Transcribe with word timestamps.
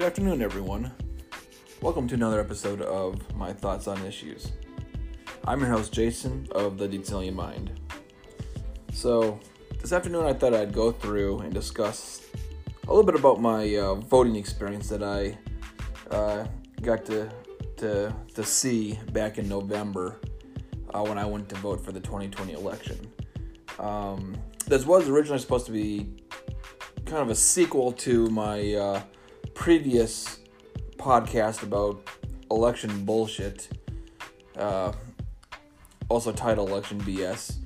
Good 0.00 0.06
afternoon, 0.06 0.40
everyone. 0.40 0.92
Welcome 1.82 2.08
to 2.08 2.14
another 2.14 2.40
episode 2.40 2.80
of 2.80 3.36
My 3.36 3.52
Thoughts 3.52 3.86
on 3.86 4.02
Issues. 4.06 4.50
I'm 5.44 5.60
your 5.60 5.68
host, 5.68 5.92
Jason 5.92 6.48
of 6.52 6.78
the 6.78 6.88
Detailing 6.88 7.34
Mind. 7.34 7.78
So, 8.94 9.38
this 9.78 9.92
afternoon 9.92 10.24
I 10.24 10.32
thought 10.32 10.54
I'd 10.54 10.72
go 10.72 10.90
through 10.90 11.40
and 11.40 11.52
discuss 11.52 12.26
a 12.84 12.86
little 12.88 13.04
bit 13.04 13.14
about 13.14 13.42
my 13.42 13.76
uh, 13.76 13.96
voting 13.96 14.36
experience 14.36 14.88
that 14.88 15.02
I 15.02 15.36
uh, 16.10 16.46
got 16.80 17.04
to, 17.04 17.30
to, 17.76 18.14
to 18.34 18.42
see 18.42 18.98
back 19.12 19.36
in 19.36 19.50
November 19.50 20.18
uh, 20.94 21.02
when 21.02 21.18
I 21.18 21.26
went 21.26 21.50
to 21.50 21.56
vote 21.56 21.84
for 21.84 21.92
the 21.92 22.00
2020 22.00 22.54
election. 22.54 22.98
Um, 23.78 24.34
this 24.66 24.86
was 24.86 25.10
originally 25.10 25.40
supposed 25.40 25.66
to 25.66 25.72
be 25.72 26.14
kind 27.04 27.20
of 27.20 27.28
a 27.28 27.34
sequel 27.34 27.92
to 27.92 28.28
my 28.28 28.72
uh, 28.72 29.02
previous 29.54 30.40
podcast 30.96 31.62
about 31.62 32.02
election 32.50 33.04
bullshit, 33.04 33.68
uh, 34.56 34.92
also 36.08 36.32
titled 36.32 36.68
Election 36.68 37.00
BS. 37.00 37.56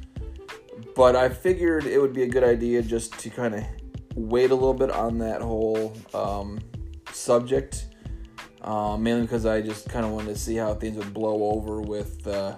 But 0.94 1.16
I 1.16 1.28
figured 1.28 1.86
it 1.86 2.00
would 2.00 2.12
be 2.12 2.22
a 2.22 2.28
good 2.28 2.44
idea 2.44 2.82
just 2.82 3.18
to 3.20 3.30
kind 3.30 3.54
of 3.54 3.64
wait 4.14 4.50
a 4.50 4.54
little 4.54 4.74
bit 4.74 4.90
on 4.90 5.18
that 5.18 5.40
whole 5.40 5.96
um, 6.12 6.60
subject, 7.12 7.86
uh, 8.62 8.96
mainly 8.96 9.22
because 9.22 9.46
I 9.46 9.60
just 9.60 9.88
kind 9.88 10.04
of 10.04 10.12
wanted 10.12 10.34
to 10.34 10.38
see 10.38 10.56
how 10.56 10.74
things 10.74 10.96
would 10.96 11.14
blow 11.14 11.50
over 11.52 11.80
with 11.80 12.26
uh, 12.26 12.56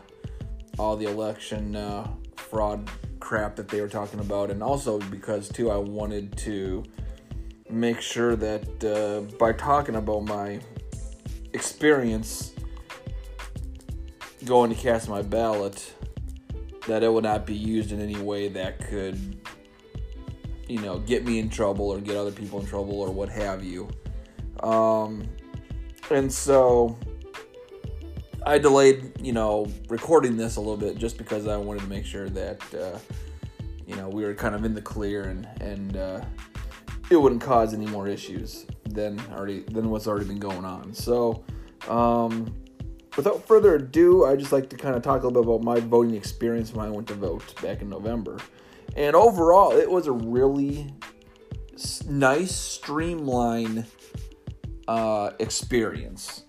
all 0.79 0.97
the 0.97 1.06
election 1.06 1.77
uh, 1.77 2.11
fraud 2.37 2.91
crap 3.20 3.56
that 3.56 3.69
they 3.69 3.81
were 3.81 3.89
talking 3.89 4.20
about, 4.20 4.51
and 4.51 4.62
also 4.62 4.98
because 4.98 5.48
too 5.48 5.70
I 5.70 5.77
wanted 5.77 6.37
to 6.39 6.84
make 7.70 8.01
sure 8.01 8.37
that 8.37 8.84
uh, 8.84 9.20
by 9.36 9.53
talking 9.53 9.97
about 9.97 10.25
my 10.25 10.61
experience 11.53 12.53
going 14.45 14.70
to 14.72 14.77
cast 14.77 15.09
my 15.09 15.22
ballot, 15.22 15.92
that 16.87 17.03
it 17.03 17.12
would 17.12 17.25
not 17.25 17.47
be 17.47 17.55
used 17.55 17.92
in 17.92 18.00
any 18.00 18.17
way 18.17 18.48
that 18.48 18.78
could, 18.89 19.41
you 20.69 20.78
know, 20.81 20.98
get 21.00 21.25
me 21.25 21.39
in 21.39 21.48
trouble 21.48 21.89
or 21.89 22.00
get 22.00 22.17
other 22.17 22.31
people 22.31 22.61
in 22.61 22.67
trouble 22.67 23.00
or 23.00 23.11
what 23.11 23.28
have 23.28 23.64
you. 23.64 23.89
Um, 24.61 25.27
and 26.11 26.33
so 26.33 26.97
I 28.44 28.59
delayed, 28.59 29.20
you 29.20 29.33
know, 29.33 29.67
recording 29.89 30.37
this 30.37 30.56
a 30.56 30.61
little 30.61 30.77
bit 30.77 30.97
just 30.97 31.19
because 31.19 31.48
I 31.48 31.56
wanted 31.56 31.81
to 31.81 31.89
make 31.89 32.06
sure 32.06 32.28
that, 32.28 32.75
uh, 32.75 32.98
you 33.87 33.97
know, 33.97 34.09
we 34.09 34.25
were 34.25 34.34
kind 34.34 34.55
of 34.55 34.64
in 34.64 34.72
the 34.75 34.83
clear 34.83 35.25
and 35.25 35.48
and 35.61 35.97
uh, 35.97 36.20
it 37.11 37.17
wouldn't 37.17 37.41
cause 37.41 37.73
any 37.73 37.87
more 37.87 38.09
issues 38.09 38.67
than 38.85 39.21
already 39.33 39.61
than 39.61 39.91
what's 39.91 40.07
already 40.07 40.27
been 40.27 40.39
going 40.39 40.65
on. 40.65 40.93
So, 40.93 41.45
um, 41.89 42.55
without 43.17 43.47
further 43.47 43.77
ado, 43.77 44.25
I 44.25 44.37
just 44.37 44.53
like 44.53 44.69
to 44.71 44.77
kind 44.77 44.97
of 44.97 45.03
talk 45.03 45.23
a 45.23 45.27
little 45.27 45.43
bit 45.43 45.55
about 45.55 45.62
my 45.62 45.81
voting 45.81 46.15
experience 46.15 46.73
when 46.73 46.87
I 46.87 46.91
went 46.91 47.07
to 47.09 47.15
vote 47.15 47.61
back 47.62 47.83
in 47.83 47.89
November. 47.89 48.39
And 48.97 49.15
overall, 49.15 49.73
it 49.73 49.91
was 49.91 50.07
a 50.07 50.12
really 50.12 50.93
nice, 52.09 52.55
streamlined 52.55 53.84
uh, 54.89 55.31
experience. 55.39 56.45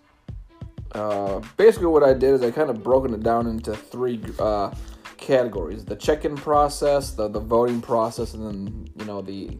Uh, 0.94 1.42
basically, 1.58 1.88
what 1.88 2.04
I 2.04 2.14
did 2.14 2.34
is 2.34 2.42
I 2.42 2.52
kind 2.52 2.70
of 2.70 2.82
broken 2.84 3.14
it 3.14 3.22
down 3.22 3.48
into 3.48 3.76
three 3.76 4.22
uh, 4.40 4.74
categories: 5.18 5.84
the 5.84 5.96
check-in 5.96 6.36
process, 6.36 7.12
the 7.12 7.28
the 7.28 7.42
voting 7.42 7.82
process, 7.82 8.34
and 8.34 8.46
then 8.46 8.88
you 8.98 9.06
know 9.06 9.22
the 9.22 9.60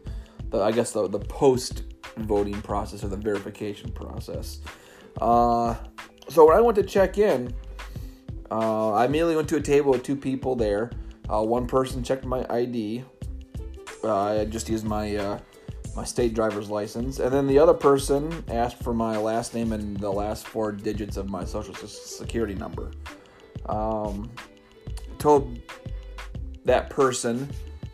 the 0.50 0.62
I 0.62 0.72
guess 0.72 0.92
the 0.92 1.08
the 1.08 1.18
post 1.18 1.82
voting 2.16 2.60
process 2.62 3.04
or 3.04 3.08
the 3.08 3.16
verification 3.16 3.90
process. 3.92 4.60
Uh, 5.20 5.74
so 6.28 6.46
when 6.46 6.56
I 6.56 6.60
went 6.60 6.76
to 6.76 6.82
check 6.82 7.18
in, 7.18 7.54
uh, 8.50 8.92
I 8.92 9.06
immediately 9.06 9.36
went 9.36 9.48
to 9.50 9.56
a 9.56 9.60
table 9.60 9.92
with 9.92 10.02
two 10.02 10.16
people 10.16 10.54
there. 10.56 10.90
Uh, 11.28 11.42
one 11.42 11.66
person 11.66 12.02
checked 12.02 12.24
my 12.24 12.46
ID. 12.48 13.04
Uh, 14.02 14.40
I 14.40 14.44
just 14.44 14.68
used 14.68 14.84
my 14.84 15.16
uh, 15.16 15.38
my 15.96 16.04
state 16.04 16.34
driver's 16.34 16.70
license, 16.70 17.18
and 17.18 17.32
then 17.32 17.46
the 17.46 17.58
other 17.58 17.74
person 17.74 18.44
asked 18.48 18.82
for 18.82 18.94
my 18.94 19.16
last 19.16 19.54
name 19.54 19.72
and 19.72 19.96
the 19.98 20.10
last 20.10 20.46
four 20.46 20.72
digits 20.72 21.16
of 21.16 21.28
my 21.28 21.44
social 21.44 21.74
security 21.74 22.54
number. 22.54 22.90
Um, 23.66 24.30
told 25.18 25.58
that 26.64 26.88
person 26.90 27.48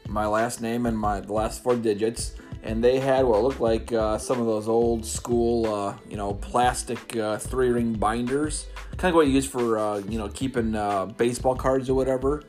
my 0.08 0.26
last 0.26 0.60
name 0.60 0.86
and 0.86 0.96
my 0.96 1.20
last 1.20 1.62
four 1.62 1.76
digits 1.76 2.34
and 2.64 2.82
they 2.82 2.98
had 2.98 3.26
what 3.26 3.42
looked 3.42 3.60
like 3.60 3.92
uh, 3.92 4.16
some 4.16 4.40
of 4.40 4.46
those 4.46 4.68
old 4.68 5.04
school, 5.04 5.72
uh, 5.72 5.94
you 6.08 6.16
know, 6.16 6.32
plastic 6.32 7.14
uh, 7.14 7.36
three 7.36 7.68
ring 7.68 7.92
binders, 7.92 8.66
kind 8.96 9.10
of 9.10 9.16
what 9.16 9.26
you 9.26 9.34
use 9.34 9.46
for, 9.46 9.78
uh, 9.78 9.98
you 9.98 10.18
know, 10.18 10.28
keeping 10.28 10.74
uh, 10.74 11.04
baseball 11.04 11.54
cards 11.54 11.90
or 11.90 11.94
whatever, 11.94 12.42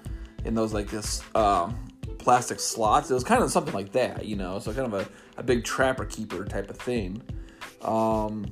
in 0.46 0.56
those 0.56 0.74
like 0.74 0.90
this 0.90 1.22
um, 1.36 1.78
plastic 2.18 2.62
slots. 2.62 3.12
It 3.12 3.14
was 3.14 3.26
kind 3.26 3.44
of 3.44 3.52
something 3.52 3.74
like 3.74 3.92
that, 3.92 4.26
you 4.26 4.38
know, 4.38 4.58
so 4.60 4.74
kind 4.74 4.92
of 4.92 4.94
a, 4.94 5.08
a 5.38 5.44
big 5.44 5.66
trapper 5.66 6.06
keeper 6.06 6.46
type 6.46 6.70
of 6.70 6.78
thing. 6.78 7.22
Um, 7.82 8.46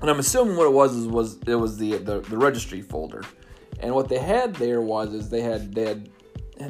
and 0.00 0.10
I'm 0.10 0.18
assuming 0.18 0.56
what 0.56 0.66
it 0.66 0.72
was 0.72 0.96
is 0.96 1.06
was 1.06 1.38
it 1.46 1.54
was 1.54 1.78
the, 1.78 1.98
the 1.98 2.20
the 2.20 2.36
registry 2.36 2.82
folder, 2.82 3.22
and 3.78 3.94
what 3.94 4.08
they 4.08 4.18
had 4.18 4.56
there 4.56 4.80
was 4.80 5.14
is 5.14 5.30
they 5.30 5.42
had 5.42 5.74
they 5.74 5.84
had 5.84 6.10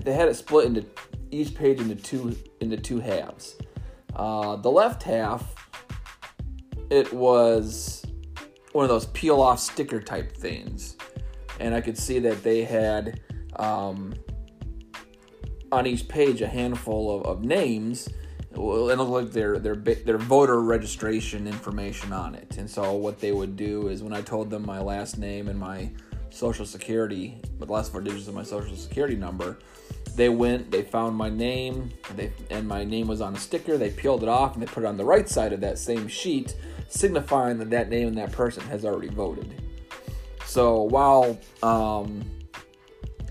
they 0.05 0.13
had 0.13 0.29
it 0.29 0.35
split 0.37 0.67
into 0.67 0.85
each 1.31 1.55
page 1.55 1.81
into 1.81 1.95
two 1.95 2.37
into 2.61 2.77
two 2.77 3.01
halves. 3.01 3.57
Uh, 4.15 4.57
the 4.57 4.71
left 4.71 5.03
half, 5.03 5.55
it 6.91 7.13
was 7.13 8.05
one 8.73 8.85
of 8.85 8.89
those 8.89 9.07
peel 9.07 9.41
off 9.41 9.61
sticker 9.61 10.01
type 10.01 10.37
things. 10.37 10.97
And 11.59 11.75
I 11.75 11.81
could 11.81 11.99
see 11.99 12.19
that 12.21 12.43
they 12.43 12.65
had 12.65 13.21
um, 13.57 14.15
on 15.73 15.87
each 15.87 16.09
page 16.09 16.41
a 16.41 16.49
handful 16.49 17.21
of, 17.21 17.27
of 17.27 17.45
names. 17.45 18.09
It 18.53 18.59
looked 18.59 19.11
like 19.11 19.31
their, 19.31 19.59
their 19.59 19.77
their 19.77 20.19
voter 20.19 20.61
registration 20.61 21.47
information 21.47 22.13
on 22.13 22.35
it. 22.35 22.57
And 22.59 22.69
so 22.69 22.95
what 22.95 23.21
they 23.21 23.33
would 23.33 23.57
do 23.57 23.89
is 23.89 24.03
when 24.03 24.13
I 24.13 24.23
told 24.23 24.51
them 24.51 24.67
my 24.67 24.81
last 24.81 25.19
name 25.19 25.49
and 25.49 25.59
my 25.59 25.93
social 26.31 26.67
security, 26.67 27.41
the 27.59 27.67
last 27.67 27.93
four 27.93 28.01
digits 28.01 28.27
of 28.27 28.35
my 28.35 28.43
social 28.43 28.77
security 28.77 29.17
number, 29.17 29.59
they 30.17 30.29
went, 30.29 30.71
they 30.71 30.83
found 30.83 31.17
my 31.17 31.29
name, 31.29 31.91
they, 32.15 32.33
and 32.51 32.67
my 32.67 32.85
name 32.85 33.07
was 33.09 33.21
on 33.21 33.35
a 33.35 33.39
sticker. 33.39 33.77
They 33.77 33.91
peeled 33.91 34.23
it 34.23 34.29
off 34.29 34.55
and 34.55 34.63
they 34.63 34.67
put 34.67 34.85
it 34.85 34.87
on 34.87 34.97
the 34.97 35.05
right 35.05 35.29
side 35.29 35.53
of 35.53 35.61
that 35.61 35.79
same 35.79 36.09
sheet, 36.09 36.57
signifying 36.89 37.59
that 37.59 37.71
that 37.71 37.89
name 37.89 38.09
and 38.09 38.19
that 38.19 38.33
person 38.33 38.63
has 38.65 38.85
already 38.85 39.09
voted. 39.09 39.63
So 40.47 40.83
while 40.83 41.39
um, 41.63 42.25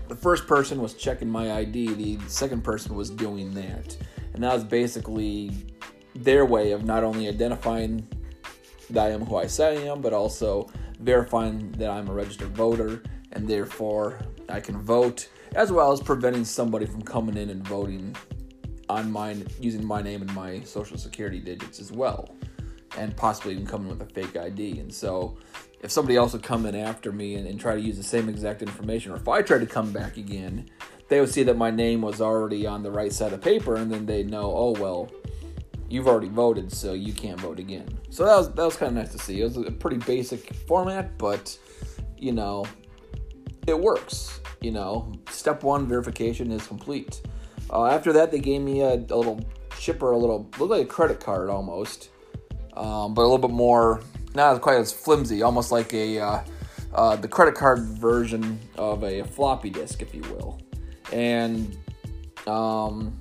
the 0.08 0.16
first 0.16 0.46
person 0.46 0.80
was 0.80 0.94
checking 0.94 1.28
my 1.28 1.52
ID, 1.52 1.94
the 1.94 2.28
second 2.28 2.64
person 2.64 2.94
was 2.94 3.10
doing 3.10 3.52
that. 3.54 3.96
And 4.34 4.42
that 4.42 4.54
was 4.54 4.64
basically 4.64 5.52
their 6.14 6.44
way 6.44 6.72
of 6.72 6.84
not 6.84 7.04
only 7.04 7.28
identifying 7.28 8.06
that 8.90 9.06
I 9.06 9.10
am 9.10 9.24
who 9.24 9.36
I 9.36 9.46
say 9.46 9.78
I 9.78 9.92
am, 9.92 10.00
but 10.00 10.12
also 10.12 10.68
verifying 10.98 11.72
that 11.72 11.90
I'm 11.90 12.08
a 12.08 12.12
registered 12.12 12.48
voter 12.48 13.02
and 13.32 13.46
therefore 13.46 14.18
I 14.48 14.60
can 14.60 14.80
vote 14.80 15.28
as 15.54 15.72
well 15.72 15.92
as 15.92 16.00
preventing 16.00 16.44
somebody 16.44 16.86
from 16.86 17.02
coming 17.02 17.36
in 17.36 17.50
and 17.50 17.66
voting 17.66 18.14
on 18.88 19.10
mine 19.10 19.46
using 19.60 19.84
my 19.84 20.02
name 20.02 20.22
and 20.22 20.34
my 20.34 20.60
social 20.60 20.98
security 20.98 21.38
digits 21.38 21.80
as 21.80 21.92
well 21.92 22.34
and 22.98 23.16
possibly 23.16 23.52
even 23.52 23.66
coming 23.66 23.88
with 23.88 24.02
a 24.02 24.12
fake 24.12 24.36
id 24.36 24.78
and 24.78 24.92
so 24.92 25.36
if 25.80 25.90
somebody 25.90 26.16
else 26.16 26.32
would 26.32 26.42
come 26.42 26.66
in 26.66 26.74
after 26.74 27.12
me 27.12 27.36
and, 27.36 27.46
and 27.46 27.60
try 27.60 27.74
to 27.74 27.80
use 27.80 27.96
the 27.96 28.02
same 28.02 28.28
exact 28.28 28.62
information 28.62 29.12
or 29.12 29.16
if 29.16 29.28
i 29.28 29.40
tried 29.40 29.60
to 29.60 29.66
come 29.66 29.92
back 29.92 30.16
again 30.16 30.68
they 31.08 31.20
would 31.20 31.30
see 31.30 31.42
that 31.42 31.56
my 31.56 31.70
name 31.70 32.02
was 32.02 32.20
already 32.20 32.66
on 32.66 32.82
the 32.82 32.90
right 32.90 33.12
side 33.12 33.32
of 33.32 33.40
paper 33.40 33.76
and 33.76 33.90
then 33.92 34.06
they'd 34.06 34.30
know 34.30 34.52
oh 34.54 34.72
well 34.80 35.10
you've 35.90 36.06
already 36.06 36.28
voted 36.28 36.72
so 36.72 36.92
you 36.92 37.12
can't 37.12 37.40
vote 37.40 37.58
again. 37.58 37.86
So 38.08 38.24
that 38.24 38.36
was 38.36 38.52
that 38.54 38.64
was 38.64 38.76
kind 38.76 38.96
of 38.96 39.02
nice 39.02 39.12
to 39.12 39.18
see. 39.18 39.40
It 39.40 39.44
was 39.44 39.56
a 39.56 39.72
pretty 39.72 39.98
basic 39.98 40.54
format 40.54 41.18
but 41.18 41.58
you 42.16 42.32
know 42.32 42.64
it 43.66 43.78
works 43.78 44.39
you 44.60 44.70
know, 44.70 45.12
step 45.30 45.62
one 45.62 45.86
verification 45.86 46.50
is 46.50 46.66
complete. 46.66 47.22
Uh, 47.72 47.86
after 47.86 48.12
that, 48.12 48.30
they 48.30 48.38
gave 48.38 48.60
me 48.60 48.80
a, 48.80 48.94
a 48.94 49.16
little 49.16 49.40
chip 49.78 50.02
or 50.02 50.12
a 50.12 50.18
little, 50.18 50.48
looked 50.58 50.70
like 50.70 50.82
a 50.82 50.86
credit 50.86 51.20
card 51.20 51.48
almost, 51.48 52.10
um, 52.74 53.14
but 53.14 53.22
a 53.22 53.28
little 53.28 53.38
bit 53.38 53.50
more, 53.50 54.02
not 54.34 54.60
quite 54.60 54.78
as 54.78 54.92
flimsy, 54.92 55.42
almost 55.42 55.72
like 55.72 55.92
a 55.94 56.18
uh, 56.18 56.40
uh, 56.94 57.16
the 57.16 57.28
credit 57.28 57.54
card 57.54 57.80
version 57.80 58.58
of 58.76 59.04
a 59.04 59.22
floppy 59.22 59.70
disk, 59.70 60.02
if 60.02 60.14
you 60.14 60.22
will. 60.22 60.60
And 61.12 61.76
um, 62.46 63.18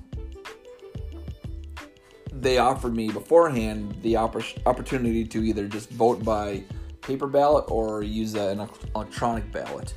they 2.32 2.58
offered 2.58 2.96
me 2.96 3.10
beforehand 3.10 3.96
the 4.02 4.16
opp- 4.16 4.42
opportunity 4.66 5.26
to 5.26 5.44
either 5.44 5.68
just 5.68 5.90
vote 5.92 6.24
by 6.24 6.64
paper 7.02 7.28
ballot 7.28 7.66
or 7.70 8.04
use 8.04 8.36
an 8.36 8.68
electronic 8.96 9.52
ballot. 9.52 9.94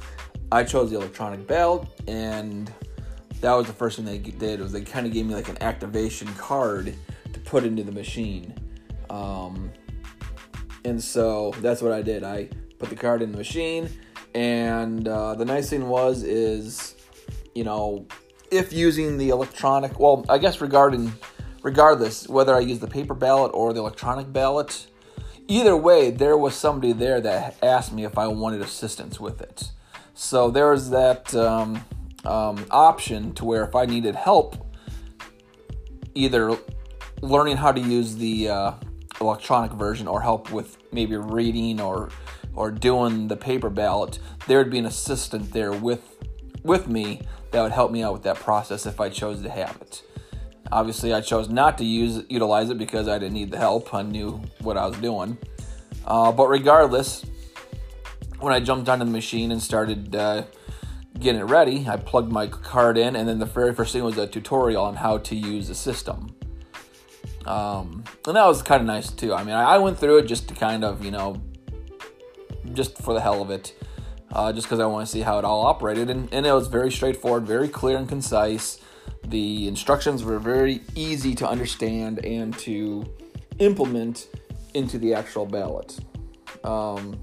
I 0.53 0.65
chose 0.65 0.91
the 0.91 0.97
electronic 0.97 1.47
ballot, 1.47 1.89
and 2.07 2.71
that 3.41 3.53
was 3.55 3.67
the 3.67 3.73
first 3.73 3.97
thing 3.97 4.05
they 4.05 4.19
did. 4.19 4.61
Was 4.61 4.73
they 4.73 4.83
kind 4.83 5.07
of 5.07 5.13
gave 5.13 5.27
me 5.27 5.35
like 5.35 5.49
an 5.49 5.61
activation 5.63 6.29
card 6.35 6.95
to 7.33 7.41
put 7.41 7.65
into 7.65 7.83
the 7.83 7.93
machine. 7.93 8.55
Um, 9.11 9.73
And 10.85 11.03
so 11.03 11.53
that's 11.61 11.81
what 11.81 11.93
I 11.93 12.03
did. 12.03 12.25
I 12.25 12.49
put 12.79 12.91
the 12.91 12.97
card 12.97 13.23
in 13.23 13.31
the 13.31 13.39
machine, 13.39 13.89
and 14.35 15.07
uh, 15.07 15.35
the 15.37 15.45
nice 15.45 15.71
thing 15.71 15.89
was 15.89 16.25
is, 16.25 16.97
you 17.55 17.65
know, 17.65 18.07
if 18.51 18.73
using 18.73 19.17
the 19.17 19.29
electronic, 19.31 20.01
well, 20.01 20.25
I 20.29 20.39
guess 20.39 20.61
regarding 20.61 21.13
regardless 21.63 22.29
whether 22.29 22.55
I 22.55 22.61
use 22.61 22.81
the 22.81 22.89
paper 22.89 23.15
ballot 23.15 23.53
or 23.55 23.73
the 23.73 23.79
electronic 23.79 24.33
ballot, 24.33 24.89
either 25.47 25.77
way, 25.77 26.11
there 26.11 26.37
was 26.37 26.55
somebody 26.55 26.93
there 26.93 27.21
that 27.21 27.57
asked 27.63 27.93
me 27.93 28.05
if 28.05 28.19
I 28.19 28.27
wanted 28.27 28.61
assistance 28.61 29.21
with 29.21 29.41
it. 29.41 29.71
So 30.15 30.51
there 30.51 30.71
was 30.71 30.91
that 30.91 31.35
um, 31.35 31.85
um, 32.25 32.65
option 32.71 33.33
to 33.35 33.45
where 33.45 33.65
if 33.65 33.75
I 33.75 33.87
needed 33.87 34.15
help, 34.15 34.57
either 36.15 36.57
learning 37.21 37.57
how 37.57 37.73
to 37.73 37.81
use 37.81 38.17
the 38.17 38.49
uh, 38.49 38.73
electronic 39.21 39.73
version 39.73 40.07
or 40.07 40.21
help 40.21 40.51
with 40.51 40.77
maybe 40.93 41.17
reading 41.17 41.81
or 41.81 42.11
or 42.55 42.71
doing 42.71 43.29
the 43.29 43.37
paper 43.37 43.71
ballot, 43.71 44.19
there 44.47 44.59
would 44.59 44.71
be 44.71 44.79
an 44.79 44.87
assistant 44.87 45.53
there 45.53 45.73
with 45.73 46.19
with 46.63 46.87
me 46.87 47.23
that 47.51 47.63
would 47.63 47.73
help 47.73 47.91
me 47.91 48.03
out 48.03 48.13
with 48.13 48.23
that 48.23 48.37
process 48.37 48.87
if 48.87 49.01
I 49.01 49.09
chose 49.09 49.43
to 49.43 49.51
have 49.51 49.77
it. 49.81 50.03
Obviously, 50.71 51.13
I 51.13 51.21
chose 51.21 51.49
not 51.49 51.79
to 51.79 51.85
use 51.85 52.25
utilize 52.29 52.71
it 52.71 52.79
because 52.79 53.09
I 53.09 53.19
didn't 53.19 53.35
need 53.35 53.51
the 53.51 53.59
help. 53.59 53.93
I 53.95 54.03
knew 54.03 54.41
what 54.61 54.77
I 54.77 54.87
was 54.87 54.97
doing. 54.99 55.37
Uh, 56.07 56.33
but 56.33 56.49
regardless, 56.49 57.25
when 58.43 58.53
I 58.53 58.61
jumped 58.61 58.89
onto 58.89 59.05
the 59.05 59.11
machine 59.11 59.53
and 59.53 59.63
started 59.63 60.15
uh, 60.17 60.45
getting 61.19 61.41
it 61.41 61.45
ready, 61.45 61.87
I 61.89 61.97
plugged 61.97 62.33
my 62.33 62.49
card 62.49 62.99
in, 62.99 63.15
and 63.17 63.29
then 63.29 63.39
the 63.39 63.47
very 63.47 63.73
first 63.75 63.93
thing 63.93 64.03
was 64.03 64.19
a 64.19 64.27
tutorial 64.27 64.85
on 64.85 64.97
how 64.97 65.19
to 65.19 65.37
use 65.37 65.69
the 65.69 65.75
system. 65.75 66.35
Um, 67.47 68.05
and 68.27 68.37
that 68.37 68.47
was 68.47 68.63
kind 68.63 68.81
of 68.81 68.87
nice 68.87 69.11
too. 69.11 69.35
I 69.35 69.45
mean, 69.45 69.55
I 69.55 69.79
went 69.79 69.99
through 69.99 70.19
it 70.19 70.27
just 70.27 70.49
to 70.49 70.55
kind 70.55 70.85
of, 70.85 71.05
you 71.05 71.11
know, 71.11 71.41
just 72.73 72.99
for 72.99 73.15
the 73.15 73.21
hell 73.21 73.43
of 73.43 73.51
it, 73.51 73.75
uh, 74.33 74.53
just 74.53 74.67
because 74.67 74.81
I 74.81 74.87
want 74.87 75.07
to 75.07 75.13
see 75.13 75.21
how 75.21 75.39
it 75.39 75.45
all 75.45 75.67
operated. 75.67 76.11
And, 76.11 76.33
and 76.33 76.47
it 76.47 76.53
was 76.53 76.69
very 76.69 76.91
straightforward, 76.91 77.47
very 77.47 77.69
clear 77.69 77.97
and 77.97 78.09
concise. 78.09 78.81
The 79.25 79.69
instructions 79.69 80.25
were 80.25 80.39
very 80.39 80.83
easy 80.95 81.35
to 81.37 81.49
understand 81.49 82.25
and 82.25 82.57
to 82.59 83.05
implement 83.59 84.29
into 84.75 84.99
the 84.99 85.15
actual 85.15 85.47
ballot. 85.47 85.99
Um, 86.65 87.19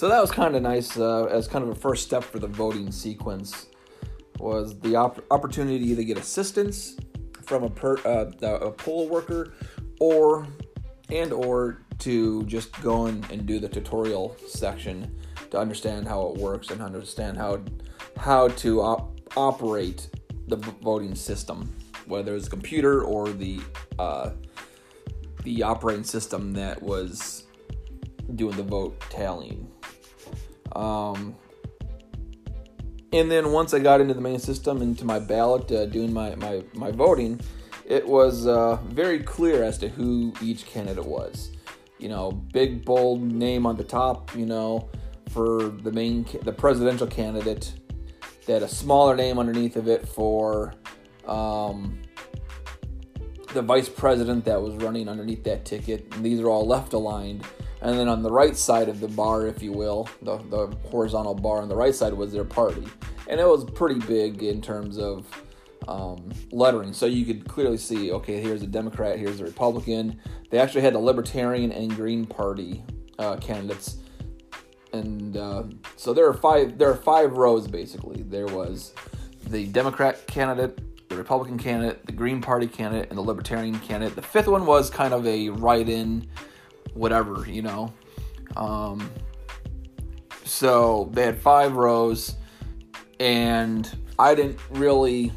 so 0.00 0.08
that 0.08 0.18
was 0.18 0.30
kind 0.30 0.56
of 0.56 0.62
nice 0.62 0.96
uh, 0.96 1.26
as 1.26 1.46
kind 1.46 1.62
of 1.62 1.68
a 1.68 1.74
first 1.74 2.06
step 2.06 2.24
for 2.24 2.38
the 2.38 2.46
voting 2.46 2.90
sequence 2.90 3.66
was 4.38 4.80
the 4.80 4.96
op- 4.96 5.22
opportunity 5.30 5.94
to 5.94 6.02
get 6.02 6.16
assistance 6.16 6.96
from 7.42 7.64
a, 7.64 7.68
per, 7.68 7.98
uh, 8.06 8.30
a 8.40 8.70
poll 8.70 9.10
worker 9.10 9.52
or 10.00 10.46
and 11.10 11.34
or 11.34 11.82
to 11.98 12.42
just 12.44 12.72
go 12.80 13.08
in 13.08 13.22
and 13.30 13.44
do 13.44 13.58
the 13.58 13.68
tutorial 13.68 14.34
section 14.48 15.14
to 15.50 15.58
understand 15.58 16.08
how 16.08 16.28
it 16.28 16.38
works 16.38 16.70
and 16.70 16.80
understand 16.80 17.36
how 17.36 17.60
how 18.16 18.48
to 18.48 18.80
op- 18.80 19.20
operate 19.36 20.08
the 20.48 20.56
voting 20.56 21.14
system, 21.14 21.70
whether 22.06 22.34
it's 22.34 22.48
computer 22.48 23.02
or 23.02 23.28
the 23.28 23.60
uh, 23.98 24.30
the 25.44 25.62
operating 25.62 26.04
system 26.04 26.54
that 26.54 26.82
was 26.82 27.44
doing 28.34 28.56
the 28.56 28.62
vote 28.62 28.98
tallying. 29.10 29.70
Um, 30.76 31.36
and 33.12 33.30
then 33.30 33.52
once 33.52 33.74
I 33.74 33.80
got 33.80 34.00
into 34.00 34.14
the 34.14 34.20
main 34.20 34.38
system, 34.38 34.82
into 34.82 35.04
my 35.04 35.18
ballot, 35.18 35.70
uh, 35.72 35.86
doing 35.86 36.12
my, 36.12 36.34
my, 36.36 36.62
my 36.74 36.90
voting, 36.90 37.40
it 37.84 38.06
was 38.06 38.46
uh, 38.46 38.76
very 38.84 39.18
clear 39.20 39.64
as 39.64 39.78
to 39.78 39.88
who 39.88 40.32
each 40.40 40.64
candidate 40.64 41.04
was. 41.04 41.50
You 41.98 42.08
know, 42.08 42.30
big 42.30 42.84
bold 42.84 43.20
name 43.20 43.66
on 43.66 43.76
the 43.76 43.84
top. 43.84 44.34
You 44.36 44.46
know, 44.46 44.88
for 45.30 45.68
the 45.68 45.92
main 45.92 46.26
the 46.42 46.52
presidential 46.52 47.06
candidate. 47.06 47.72
They 48.46 48.54
had 48.54 48.62
a 48.62 48.68
smaller 48.68 49.14
name 49.16 49.38
underneath 49.38 49.76
of 49.76 49.88
it 49.88 50.06
for 50.08 50.74
um, 51.26 52.00
the 53.52 53.62
vice 53.62 53.88
president 53.88 54.44
that 54.46 54.60
was 54.60 54.74
running 54.76 55.08
underneath 55.08 55.44
that 55.44 55.64
ticket. 55.64 56.12
And 56.14 56.24
these 56.24 56.40
are 56.40 56.48
all 56.48 56.66
left 56.66 56.92
aligned. 56.92 57.46
And 57.82 57.98
then 57.98 58.08
on 58.08 58.22
the 58.22 58.30
right 58.30 58.56
side 58.56 58.88
of 58.88 59.00
the 59.00 59.08
bar, 59.08 59.46
if 59.46 59.62
you 59.62 59.72
will, 59.72 60.08
the, 60.22 60.38
the 60.50 60.66
horizontal 60.88 61.34
bar 61.34 61.62
on 61.62 61.68
the 61.68 61.76
right 61.76 61.94
side 61.94 62.12
was 62.12 62.32
their 62.32 62.44
party. 62.44 62.86
And 63.26 63.40
it 63.40 63.46
was 63.46 63.64
pretty 63.64 64.00
big 64.00 64.42
in 64.42 64.60
terms 64.60 64.98
of 64.98 65.26
um, 65.88 66.30
lettering. 66.52 66.92
So 66.92 67.06
you 67.06 67.24
could 67.24 67.48
clearly 67.48 67.78
see 67.78 68.12
okay, 68.12 68.40
here's 68.40 68.62
a 68.62 68.66
Democrat, 68.66 69.18
here's 69.18 69.40
a 69.40 69.44
Republican. 69.44 70.20
They 70.50 70.58
actually 70.58 70.82
had 70.82 70.94
the 70.94 70.98
Libertarian 70.98 71.72
and 71.72 71.94
Green 71.94 72.26
Party 72.26 72.82
uh, 73.18 73.36
candidates. 73.36 73.98
And 74.92 75.36
uh, 75.36 75.64
so 75.96 76.12
there 76.12 76.26
are 76.26 76.34
five. 76.34 76.76
There 76.76 76.90
are 76.90 76.96
five 76.96 77.32
rows 77.32 77.68
basically. 77.68 78.22
There 78.22 78.46
was 78.46 78.92
the 79.46 79.66
Democrat 79.66 80.26
candidate, 80.26 81.08
the 81.08 81.16
Republican 81.16 81.58
candidate, 81.58 82.04
the 82.06 82.12
Green 82.12 82.40
Party 82.40 82.66
candidate, 82.66 83.08
and 83.08 83.18
the 83.18 83.22
Libertarian 83.22 83.78
candidate. 83.78 84.16
The 84.16 84.22
fifth 84.22 84.48
one 84.48 84.66
was 84.66 84.90
kind 84.90 85.14
of 85.14 85.26
a 85.26 85.48
write-in, 85.48 86.28
whatever, 86.94 87.44
you 87.48 87.62
know. 87.62 87.92
Um, 88.56 89.10
so 90.44 91.10
they 91.12 91.24
had 91.24 91.40
five 91.40 91.76
rows, 91.76 92.36
and 93.18 93.90
I 94.18 94.34
didn't 94.34 94.58
really 94.70 95.32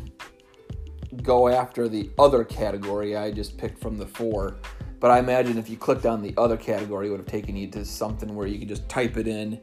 go 1.22 1.48
after 1.48 1.88
the 1.88 2.10
other 2.18 2.44
category. 2.44 3.16
I 3.16 3.32
just 3.32 3.58
picked 3.58 3.80
from 3.80 3.98
the 3.98 4.08
four. 4.08 4.58
But 5.00 5.12
I 5.12 5.20
imagine 5.20 5.58
if 5.58 5.70
you 5.70 5.76
clicked 5.76 6.06
on 6.06 6.22
the 6.22 6.34
other 6.38 6.56
category, 6.56 7.08
it 7.08 7.12
would 7.12 7.20
have 7.20 7.28
taken 7.28 7.56
you 7.58 7.68
to 7.72 7.84
something 7.84 8.34
where 8.34 8.48
you 8.48 8.58
could 8.58 8.70
just 8.70 8.88
type 8.88 9.18
it 9.18 9.28
in, 9.28 9.60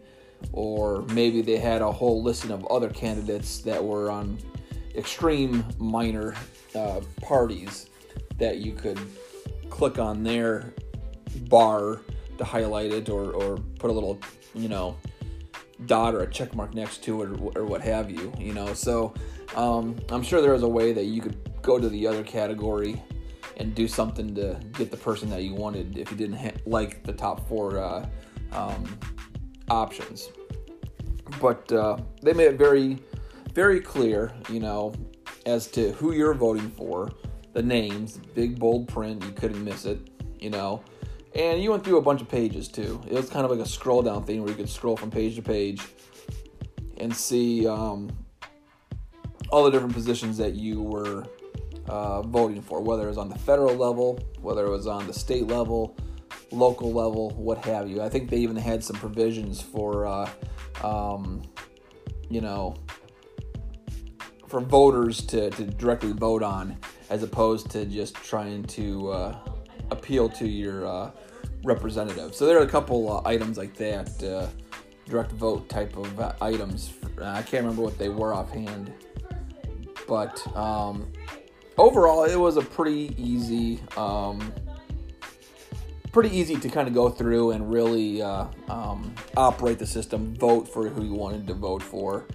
or 0.52 1.02
maybe 1.14 1.40
they 1.40 1.56
had 1.56 1.80
a 1.80 1.90
whole 1.90 2.22
listing 2.22 2.50
of 2.50 2.66
other 2.66 2.90
candidates 2.90 3.58
that 3.60 3.82
were 3.82 4.10
on 4.10 4.38
extreme 4.94 5.64
minor 5.78 6.34
uh, 6.74 7.00
parties 7.22 7.88
that 8.38 8.58
you 8.58 8.72
could 8.72 8.98
click 9.70 9.98
on 9.98 10.22
their 10.22 10.74
bar 11.48 12.00
to 12.38 12.44
highlight 12.44 12.92
it 12.92 13.08
or, 13.08 13.32
or 13.32 13.58
put 13.78 13.90
a 13.90 13.92
little, 13.92 14.20
you 14.54 14.68
know, 14.68 14.96
dot 15.86 16.14
or 16.14 16.20
a 16.20 16.30
check 16.30 16.54
mark 16.54 16.74
next 16.74 17.02
to 17.04 17.22
it 17.22 17.30
or, 17.30 17.60
or 17.60 17.64
what 17.64 17.80
have 17.80 18.10
you, 18.10 18.32
you 18.38 18.52
know. 18.52 18.72
So 18.74 19.14
um, 19.54 19.96
I'm 20.10 20.22
sure 20.22 20.40
there 20.40 20.54
is 20.54 20.62
a 20.62 20.68
way 20.68 20.92
that 20.92 21.04
you 21.04 21.20
could 21.20 21.36
go 21.62 21.78
to 21.78 21.88
the 21.88 22.06
other 22.06 22.22
category 22.22 23.02
and 23.56 23.74
do 23.74 23.86
something 23.86 24.34
to 24.34 24.58
get 24.72 24.90
the 24.90 24.96
person 24.96 25.28
that 25.30 25.42
you 25.42 25.54
wanted 25.54 25.98
if 25.98 26.10
you 26.10 26.16
didn't 26.16 26.38
ha- 26.38 26.56
like 26.66 27.02
the 27.02 27.12
top 27.12 27.46
four 27.48 27.78
uh, 27.78 28.06
um, 28.52 28.98
options. 29.68 30.30
But 31.40 31.70
uh, 31.72 31.98
they 32.22 32.32
made 32.32 32.48
it 32.48 32.58
very, 32.58 32.98
very 33.52 33.80
clear, 33.80 34.32
you 34.48 34.60
know, 34.60 34.94
as 35.46 35.66
to 35.68 35.92
who 35.92 36.12
you're 36.12 36.34
voting 36.34 36.70
for, 36.70 37.10
the 37.52 37.62
names, 37.62 38.18
big 38.34 38.58
bold 38.58 38.88
print, 38.88 39.24
you 39.24 39.32
couldn't 39.32 39.62
miss 39.62 39.84
it, 39.84 40.08
you 40.38 40.50
know. 40.50 40.82
And 41.34 41.62
you 41.62 41.70
went 41.70 41.84
through 41.84 41.98
a 41.98 42.02
bunch 42.02 42.20
of 42.20 42.28
pages 42.28 42.68
too. 42.68 43.00
It 43.06 43.14
was 43.14 43.30
kind 43.30 43.44
of 43.44 43.50
like 43.50 43.60
a 43.60 43.68
scroll 43.68 44.02
down 44.02 44.24
thing 44.24 44.40
where 44.40 44.50
you 44.50 44.56
could 44.56 44.68
scroll 44.68 44.96
from 44.96 45.10
page 45.10 45.36
to 45.36 45.42
page 45.42 45.80
and 46.96 47.14
see 47.14 47.66
um, 47.66 48.10
all 49.50 49.64
the 49.64 49.70
different 49.70 49.94
positions 49.94 50.36
that 50.38 50.54
you 50.54 50.82
were 50.82 51.24
uh, 51.88 52.22
voting 52.22 52.60
for, 52.60 52.80
whether 52.80 53.04
it 53.04 53.08
was 53.08 53.18
on 53.18 53.28
the 53.28 53.38
federal 53.38 53.74
level, 53.74 54.18
whether 54.40 54.66
it 54.66 54.70
was 54.70 54.86
on 54.86 55.06
the 55.06 55.12
state 55.12 55.46
level, 55.46 55.96
local 56.50 56.92
level, 56.92 57.30
what 57.30 57.64
have 57.64 57.88
you. 57.88 58.02
I 58.02 58.08
think 58.08 58.28
they 58.28 58.38
even 58.38 58.56
had 58.56 58.82
some 58.82 58.96
provisions 58.96 59.60
for, 59.60 60.06
uh, 60.06 60.30
um, 60.82 61.42
you 62.28 62.40
know, 62.40 62.76
for 64.46 64.60
voters 64.60 65.24
to, 65.26 65.50
to 65.50 65.64
directly 65.64 66.12
vote 66.12 66.42
on 66.42 66.76
as 67.08 67.22
opposed 67.22 67.70
to 67.70 67.86
just 67.86 68.14
trying 68.16 68.64
to 68.64 69.10
uh, 69.10 69.38
appeal 69.90 70.28
to 70.28 70.46
your 70.46 70.86
uh, 70.86 71.10
representative. 71.64 72.34
So 72.34 72.46
there 72.46 72.58
are 72.58 72.64
a 72.64 72.68
couple 72.68 73.12
uh, 73.12 73.28
items 73.28 73.58
like 73.58 73.74
that, 73.76 74.22
uh, 74.22 74.46
direct 75.08 75.32
vote 75.32 75.68
type 75.68 75.96
of 75.96 76.18
uh, 76.18 76.32
items. 76.40 76.92
I 77.20 77.42
can't 77.42 77.64
remember 77.64 77.82
what 77.82 77.98
they 77.98 78.08
were 78.08 78.32
offhand, 78.32 78.92
but 80.08 80.44
um, 80.56 81.12
overall, 81.76 82.24
it 82.24 82.36
was 82.36 82.56
a 82.56 82.62
pretty 82.62 83.14
easy, 83.18 83.80
um, 83.96 84.52
pretty 86.12 86.34
easy 86.36 86.56
to 86.56 86.68
kind 86.68 86.88
of 86.88 86.94
go 86.94 87.10
through 87.10 87.50
and 87.50 87.70
really 87.70 88.22
uh, 88.22 88.46
um, 88.68 89.14
operate 89.36 89.78
the 89.78 89.86
system, 89.86 90.34
vote 90.36 90.66
for 90.66 90.88
who 90.88 91.04
you 91.04 91.14
wanted 91.14 91.46
to 91.46 91.54
vote 91.54 91.82
for, 91.82 92.26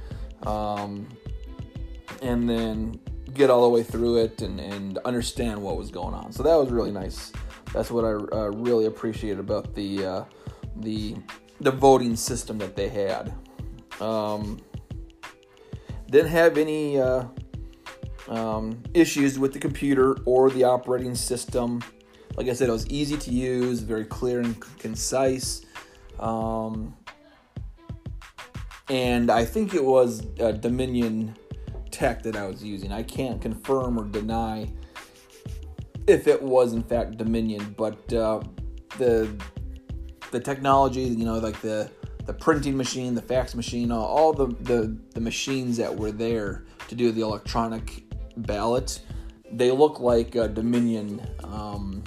um, 0.44 1.08
and 2.22 2.48
then 2.50 3.00
get 3.34 3.50
all 3.50 3.64
the 3.64 3.70
way 3.70 3.84
through 3.84 4.18
it 4.18 4.42
and, 4.42 4.60
and 4.60 4.98
understand 5.00 5.62
what 5.62 5.78
was 5.78 5.92
going 5.92 6.14
on. 6.14 6.32
So 6.32 6.44
that 6.44 6.56
was 6.56 6.70
really 6.72 6.92
nice 6.92 7.34
that's 7.76 7.92
what 7.92 8.06
I 8.06 8.14
uh, 8.14 8.52
really 8.52 8.86
appreciated 8.86 9.40
about 9.40 9.76
the 9.76 10.06
uh, 10.06 10.24
the 10.78 11.18
the 11.60 11.72
voting 11.72 12.16
system 12.16 12.58
that 12.60 12.76
they 12.76 12.88
had. 12.88 13.34
Um, 14.00 14.60
didn't 16.10 16.32
have 16.32 16.58
any 16.58 17.00
uh, 17.00 17.26
um, 18.30 18.82
issues 18.94 19.38
with 19.38 19.52
the 19.52 19.60
computer 19.60 20.16
or 20.26 20.50
the 20.50 20.64
operating 20.64 21.16
system. 21.16 21.84
Like 22.38 22.48
I 22.48 22.54
said, 22.54 22.70
it 22.70 22.72
was 22.72 22.88
easy 22.88 23.18
to 23.18 23.32
use, 23.32 23.82
very 23.82 24.06
clear 24.06 24.40
and 24.40 24.58
concise. 24.80 25.66
Um, 26.20 26.96
and 28.90 29.30
I 29.30 29.44
think 29.44 29.74
it 29.74 29.84
was 29.84 30.22
Dominion 30.22 31.36
tech 31.92 32.24
that 32.24 32.36
I 32.36 32.48
was 32.48 32.64
using. 32.64 32.92
I 32.92 33.04
can't 33.04 33.42
confirm 33.42 33.98
or 33.98 34.06
deny 34.06 34.70
if 36.08 36.28
it 36.28 36.42
was 36.42 36.74
in 36.74 36.84
fact 36.84 37.18
Dominion, 37.18 37.74
but 37.78 38.12
uh, 38.14 38.42
the 38.98 39.30
the 40.32 40.40
technology, 40.40 41.02
you 41.02 41.26
know, 41.26 41.38
like 41.40 41.60
the 41.62 41.90
the 42.26 42.34
printing 42.34 42.76
machine, 42.76 43.14
the 43.14 43.22
fax 43.22 43.54
machine, 43.54 43.92
all, 43.92 44.06
all 44.06 44.34
the, 44.34 44.48
the 44.62 44.98
the 45.14 45.22
machines 45.22 45.78
that 45.78 45.96
were 45.96 46.12
there 46.12 46.66
to 46.88 46.96
do 46.96 47.12
the 47.12 47.22
electronic 47.22 48.04
ballot, 48.38 49.02
they 49.52 49.72
look 49.72 50.00
like 50.00 50.36
uh, 50.36 50.48
Dominion 50.48 51.22
um, 51.44 52.04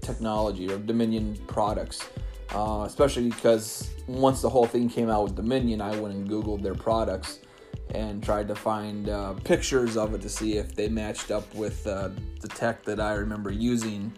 technology 0.00 0.70
or 0.70 0.78
Dominion 0.78 1.36
products. 1.46 2.08
Uh, 2.54 2.84
especially 2.86 3.28
because 3.28 3.90
once 4.06 4.40
the 4.40 4.48
whole 4.48 4.66
thing 4.66 4.88
came 4.88 5.10
out 5.10 5.24
with 5.24 5.34
Dominion, 5.34 5.80
I 5.80 5.98
went 5.98 6.14
and 6.14 6.30
Googled 6.30 6.62
their 6.62 6.76
products 6.76 7.40
and 7.94 8.22
tried 8.22 8.48
to 8.48 8.54
find 8.54 9.08
uh, 9.08 9.34
pictures 9.44 9.96
of 9.96 10.14
it 10.14 10.22
to 10.22 10.28
see 10.28 10.56
if 10.56 10.74
they 10.74 10.88
matched 10.88 11.30
up 11.30 11.52
with 11.54 11.86
uh, 11.86 12.10
the 12.40 12.48
tech 12.48 12.84
that 12.84 13.00
I 13.00 13.14
remember 13.14 13.50
using 13.50 14.12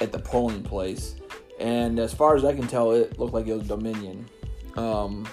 at 0.00 0.12
the 0.12 0.18
polling 0.18 0.62
place. 0.62 1.16
And 1.60 1.98
as 1.98 2.12
far 2.12 2.34
as 2.34 2.44
I 2.44 2.54
can 2.54 2.66
tell, 2.66 2.92
it 2.92 3.18
looked 3.18 3.34
like 3.34 3.46
it 3.46 3.54
was 3.54 3.68
Dominion. 3.68 4.26
Um, 4.76 5.28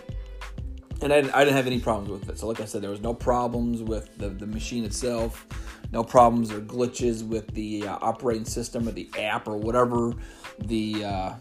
and 1.01 1.13
I, 1.13 1.17
I, 1.17 1.43
didn't 1.45 1.55
have 1.55 1.65
any 1.65 1.79
problems 1.79 2.09
with 2.09 2.29
it. 2.29 2.37
So, 2.37 2.47
like 2.47 2.59
I 2.59 2.65
said, 2.65 2.81
there 2.81 2.89
was 2.89 3.01
no 3.01 3.13
problems 3.13 3.81
with 3.81 4.17
the, 4.17 4.29
the 4.29 4.45
machine 4.45 4.83
itself, 4.83 5.47
no 5.91 6.03
problems 6.03 6.51
or 6.51 6.59
glitches 6.59 7.25
with 7.25 7.47
the 7.53 7.87
uh, 7.87 7.97
operating 8.01 8.45
system 8.45 8.87
or 8.87 8.91
the 8.91 9.09
app 9.17 9.47
or 9.47 9.55
whatever 9.55 10.13
the 10.59 11.05
uh, 11.05 11.33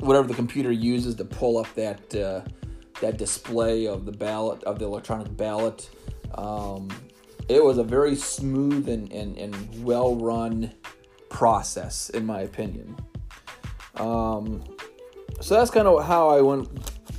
whatever 0.00 0.26
the 0.26 0.34
computer 0.34 0.72
uses 0.72 1.14
to 1.16 1.24
pull 1.24 1.58
up 1.58 1.72
that 1.74 2.14
uh, 2.14 2.40
that 3.04 3.18
display 3.18 3.86
of 3.86 4.06
the 4.06 4.12
ballot 4.12 4.64
of 4.64 4.78
the 4.78 4.86
electronic 4.86 5.36
ballot. 5.36 5.90
Um, 6.36 6.88
it 7.48 7.62
was 7.62 7.76
a 7.76 7.84
very 7.84 8.16
smooth 8.16 8.88
and, 8.88 9.12
and, 9.12 9.36
and 9.36 9.84
well 9.84 10.16
run 10.16 10.72
process, 11.28 12.08
in 12.10 12.24
my 12.24 12.40
opinion. 12.40 12.96
Um, 13.96 14.64
so 15.40 15.54
that's 15.54 15.70
kind 15.70 15.86
of 15.86 16.04
how 16.06 16.30
I 16.30 16.40
went 16.40 16.68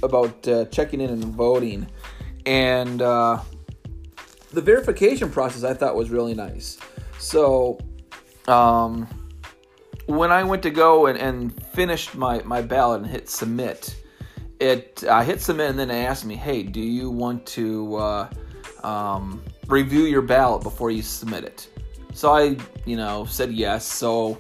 about 0.02 0.48
uh, 0.48 0.66
checking 0.66 1.02
in 1.02 1.12
and 1.12 1.24
voting. 1.24 1.88
And 2.48 3.02
uh, 3.04 3.42
the 4.54 4.62
verification 4.62 5.30
process 5.30 5.64
I 5.64 5.76
thought 5.76 5.96
was 5.96 6.10
really 6.10 6.34
nice. 6.34 6.80
So, 7.20 7.80
um, 8.48 9.08
when 10.08 10.32
I 10.32 10.44
went 10.44 10.64
to 10.64 10.72
go 10.72 11.08
and, 11.08 11.18
and 11.18 11.64
finished 11.68 12.16
my, 12.16 12.42
my 12.44 12.62
ballot 12.62 13.02
and 13.02 13.10
hit 13.10 13.30
submit, 13.30 13.96
it 14.66 15.04
I 15.10 15.24
hit 15.24 15.42
submit 15.42 15.70
and 15.70 15.80
then 15.80 15.90
it 15.90 16.04
asked 16.04 16.26
me, 16.26 16.36
hey, 16.36 16.64
do 16.64 16.82
you 16.82 17.10
want 17.10 17.46
to 17.48 17.96
uh, 17.96 18.30
um, 18.84 19.42
review 19.68 20.04
your 20.04 20.22
ballot 20.22 20.64
before 20.64 20.92
you 20.92 21.02
submit 21.02 21.44
it? 21.44 21.70
So 22.14 22.34
I, 22.34 22.58
you 22.86 22.96
know, 22.96 23.26
said 23.26 23.52
yes. 23.52 23.86
So 23.86 24.38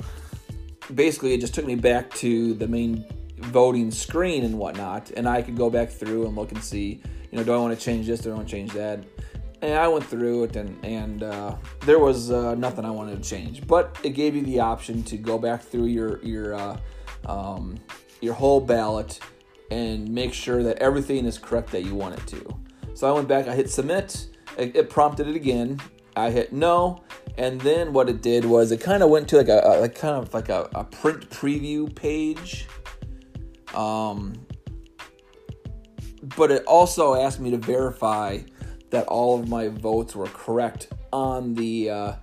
basically, 0.94 1.34
it 1.34 1.41
just 1.41 1.53
took 1.53 1.65
me 1.65 1.75
back 1.75 2.10
to 2.15 2.53
the 2.53 2.67
main 2.67 3.05
voting 3.38 3.91
screen 3.91 4.44
and 4.44 4.58
whatnot, 4.58 5.12
and 5.12 5.27
I 5.27 5.41
could 5.41 5.58
go 5.58 5.70
back 5.70 5.89
through 5.89 6.25
and 6.25 6.36
look 6.36 6.51
and 6.51 6.63
see, 6.63 7.01
you 7.32 7.38
know, 7.38 7.44
do 7.44 7.53
I 7.53 7.58
want 7.58 7.77
to 7.77 7.84
change 7.84 8.08
this? 8.08 8.22
Do 8.22 8.32
I 8.32 8.36
want 8.36 8.48
to 8.48 8.51
change 8.51 8.72
that? 8.74 9.03
And 9.62 9.74
I 9.74 9.88
went 9.88 10.05
through 10.05 10.46
it, 10.46 10.55
and 10.55 10.84
and 10.86 11.24
uh, 11.24 11.55
there 11.82 12.00
was 12.00 12.32
uh, 12.32 12.55
nothing 12.55 12.86
I 12.86 12.91
wanted 12.91 13.22
to 13.22 13.29
change, 13.29 13.65
but 13.67 13.98
it 14.03 14.12
gave 14.12 14.36
you 14.36 14.44
the 14.44 14.60
option 14.60 15.03
to 15.03 15.17
go 15.17 15.38
back 15.38 15.62
through 15.62 15.88
your 15.88 16.24
your 16.24 16.53
uh, 16.53 16.77
um, 17.25 17.75
your 18.22 18.34
whole 18.34 18.62
ballot 18.62 19.20
and 19.72 20.10
make 20.10 20.34
sure 20.34 20.64
that 20.64 20.78
everything 20.80 21.26
is 21.26 21.38
correct 21.38 21.72
that 21.72 21.84
you 21.84 21.96
want 21.96 22.18
it 22.18 22.28
to. 22.28 22.60
So 22.94 23.08
I 23.10 23.12
went 23.12 23.28
back, 23.28 23.48
I 23.48 23.56
hit 23.56 23.70
submit, 23.70 24.28
it, 24.58 24.76
it 24.76 24.90
prompted 24.90 25.28
it 25.28 25.36
again. 25.36 25.80
I 26.16 26.30
hit 26.30 26.54
no, 26.54 27.04
and 27.38 27.60
then 27.62 27.92
what 27.92 28.10
it 28.10 28.22
did 28.22 28.46
was 28.46 28.72
it 28.72 28.80
kind 28.80 29.04
of 29.04 29.10
went 29.10 29.28
to 29.30 29.38
like 29.38 29.50
a, 29.50 29.62
a 29.66 29.82
like 29.82 29.96
kind 29.96 30.16
of 30.16 30.34
like 30.34 30.48
a, 30.48 30.70
a 30.74 30.84
print 30.86 31.30
preview 31.30 31.94
page 31.94 32.68
um, 33.76 34.34
but 36.38 36.50
it 36.50 36.64
also 36.66 37.16
asked 37.16 37.40
me 37.40 37.52
to 37.52 37.58
verify 37.58 38.40
that 38.90 39.06
all 39.08 39.40
of 39.40 39.50
my 39.50 39.68
votes 39.68 40.16
were 40.16 40.28
correct 40.28 40.88
on 41.12 41.54
the 41.54 41.90
uh, 41.90 42.14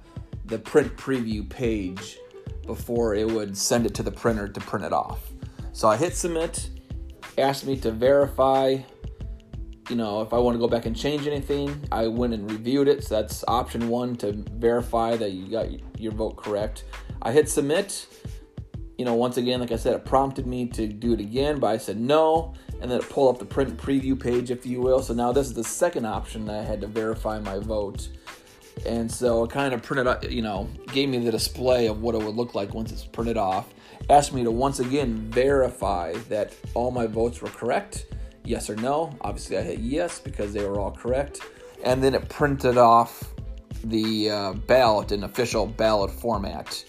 the 0.47 0.59
print 0.59 0.97
preview 0.97 1.49
page 1.49 2.19
before 2.67 3.15
it 3.15 3.29
would 3.29 3.57
send 3.57 3.87
it 3.87 3.95
to 3.95 4.03
the 4.03 4.11
printer 4.11 4.49
to 4.49 4.61
print 4.61 4.85
it 4.85 4.93
off. 4.93 5.31
So 5.73 5.89
I 5.89 5.97
hit 5.97 6.17
submit, 6.17 6.71
asked 7.39 7.67
me 7.67 7.77
to 7.79 7.91
verify, 7.91 8.79
you 9.89 9.97
know, 9.97 10.23
if 10.23 10.33
I 10.33 10.39
want 10.39 10.55
to 10.55 10.59
go 10.59 10.69
back 10.69 10.87
and 10.87 10.97
change 10.97 11.27
anything. 11.27 11.83
I 11.91 12.07
went 12.07 12.35
and 12.35 12.51
reviewed 12.51 12.89
it. 12.89 13.05
So 13.05 13.21
that's 13.21 13.45
option 13.49 13.89
one 13.89 14.17
to 14.17 14.33
verify 14.33 15.17
that 15.17 15.33
you 15.33 15.49
got 15.49 15.69
your 16.01 16.13
vote 16.13 16.37
correct. 16.37 16.85
I 17.23 17.33
hit 17.33 17.49
submit 17.49 18.07
you 19.03 19.05
know, 19.05 19.15
once 19.15 19.37
again, 19.37 19.59
like 19.59 19.73
I 19.73 19.77
said, 19.77 19.95
it 19.95 20.05
prompted 20.05 20.47
me 20.47 20.67
to 20.67 20.87
do 20.87 21.13
it 21.13 21.19
again, 21.19 21.59
but 21.59 21.69
I 21.69 21.79
said 21.79 21.99
no, 21.99 22.55
and 22.81 22.89
then 22.89 23.01
it 23.01 23.09
pulled 23.09 23.35
up 23.35 23.41
the 23.41 23.45
print 23.45 23.77
preview 23.77 24.17
page, 24.17 24.51
if 24.53 24.65
you 24.65 24.81
will. 24.81 25.03
So 25.03 25.13
now 25.13 25.33
this 25.33 25.49
is 25.49 25.55
the 25.55 25.65
second 25.65 26.05
option 26.05 26.45
that 26.47 26.61
I 26.61 26.63
had 26.63 26.81
to 26.83 26.87
verify 26.87 27.41
my 27.41 27.59
vote. 27.59 28.09
And 28.87 29.11
so 29.11 29.43
it 29.45 29.51
kind 29.51 29.75
of 29.75 29.83
printed 29.83 30.07
out, 30.07 30.31
you 30.31 30.43
know, 30.43 30.69
gave 30.93 31.09
me 31.09 31.19
the 31.19 31.33
display 31.33 31.89
of 31.89 32.01
what 32.01 32.15
it 32.15 32.23
would 32.23 32.37
look 32.37 32.55
like 32.55 32.75
once 32.75 32.93
it's 32.93 33.05
printed 33.05 33.37
off. 33.37 33.75
Asked 34.11 34.33
me 34.33 34.45
to 34.45 34.51
once 34.51 34.81
again 34.81 35.31
verify 35.31 36.13
that 36.29 36.55
all 36.75 36.91
my 36.91 37.07
votes 37.07 37.41
were 37.41 37.49
correct, 37.49 38.07
yes 38.45 38.69
or 38.69 38.77
no. 38.77 39.17
Obviously, 39.21 39.57
I 39.59 39.63
hit 39.63 39.79
yes 39.79 40.19
because 40.19 40.53
they 40.53 40.65
were 40.65 40.81
all 40.81 40.91
correct. 40.91 41.41
And 41.85 42.03
then 42.03 42.15
it 42.15 42.29
printed 42.29 42.77
off 42.77 43.33
the 43.85 44.31
uh, 44.31 44.53
ballot 44.53 45.13
in 45.13 45.25
official 45.25 45.67
ballot 45.67 46.11
format. 46.11 46.85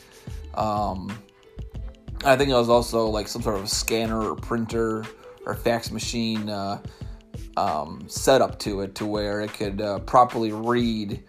Um, 0.55 1.17
I 2.25 2.35
think 2.35 2.49
it 2.49 2.55
was 2.55 2.69
also 2.69 3.07
like 3.07 3.27
some 3.27 3.41
sort 3.41 3.59
of 3.59 3.69
scanner 3.69 4.21
or 4.21 4.35
printer 4.35 5.03
or 5.45 5.55
fax 5.55 5.91
machine 5.91 6.49
uh, 6.49 6.81
um, 7.57 8.03
setup 8.07 8.59
to 8.59 8.81
it 8.81 8.95
to 8.95 9.05
where 9.05 9.41
it 9.41 9.53
could 9.53 9.81
uh, 9.81 9.99
properly 9.99 10.51
read 10.51 11.23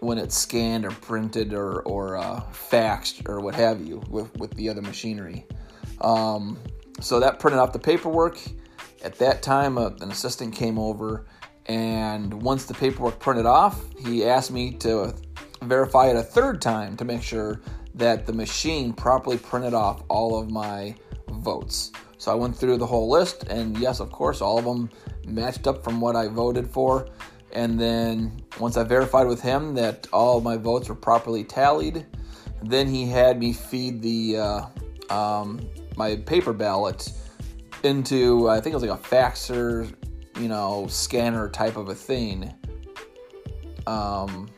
when 0.00 0.18
it's 0.18 0.36
scanned 0.36 0.84
or 0.84 0.90
printed 0.90 1.52
or, 1.52 1.82
or 1.82 2.16
uh, 2.16 2.40
faxed 2.52 3.28
or 3.28 3.40
what 3.40 3.54
have 3.54 3.80
you 3.80 4.02
with, 4.08 4.34
with 4.38 4.52
the 4.54 4.68
other 4.68 4.82
machinery. 4.82 5.46
Um, 6.00 6.58
so 7.00 7.20
that 7.20 7.38
printed 7.38 7.60
off 7.60 7.72
the 7.72 7.78
paperwork. 7.78 8.38
At 9.02 9.18
that 9.18 9.42
time, 9.42 9.78
uh, 9.78 9.90
an 10.00 10.10
assistant 10.10 10.54
came 10.54 10.78
over, 10.78 11.26
and 11.66 12.42
once 12.42 12.66
the 12.66 12.74
paperwork 12.74 13.18
printed 13.18 13.46
off, 13.46 13.82
he 13.98 14.24
asked 14.24 14.50
me 14.50 14.72
to 14.78 15.14
verify 15.62 16.08
it 16.08 16.16
a 16.16 16.22
third 16.22 16.60
time 16.60 16.96
to 16.96 17.04
make 17.04 17.22
sure 17.22 17.60
that 17.94 18.26
the 18.26 18.32
machine 18.32 18.92
properly 18.92 19.38
printed 19.38 19.74
off 19.74 20.02
all 20.08 20.38
of 20.38 20.50
my 20.50 20.94
votes. 21.28 21.92
So 22.18 22.30
I 22.30 22.34
went 22.34 22.54
through 22.56 22.76
the 22.76 22.86
whole 22.86 23.08
list, 23.08 23.44
and 23.44 23.76
yes, 23.78 24.00
of 24.00 24.12
course, 24.12 24.42
all 24.42 24.58
of 24.58 24.64
them 24.64 24.90
matched 25.26 25.66
up 25.66 25.82
from 25.82 26.00
what 26.00 26.16
I 26.16 26.28
voted 26.28 26.68
for. 26.70 27.08
And 27.52 27.80
then 27.80 28.42
once 28.58 28.76
I 28.76 28.84
verified 28.84 29.26
with 29.26 29.40
him 29.40 29.74
that 29.74 30.06
all 30.12 30.40
my 30.40 30.56
votes 30.56 30.88
were 30.88 30.94
properly 30.94 31.44
tallied, 31.44 32.06
then 32.62 32.86
he 32.86 33.06
had 33.06 33.38
me 33.38 33.52
feed 33.52 34.02
the 34.02 34.36
uh, 34.38 34.66
um, 35.14 35.60
my 35.96 36.16
paper 36.16 36.52
ballot 36.52 37.12
into 37.82 38.48
I 38.48 38.60
think 38.60 38.72
it 38.72 38.76
was 38.76 38.84
like 38.84 38.98
a 38.98 39.02
faxer, 39.02 39.92
you 40.38 40.48
know, 40.48 40.86
scanner 40.88 41.48
type 41.48 41.76
of 41.76 41.88
a 41.88 41.94
thing. 41.94 42.52
Um, 43.86 44.48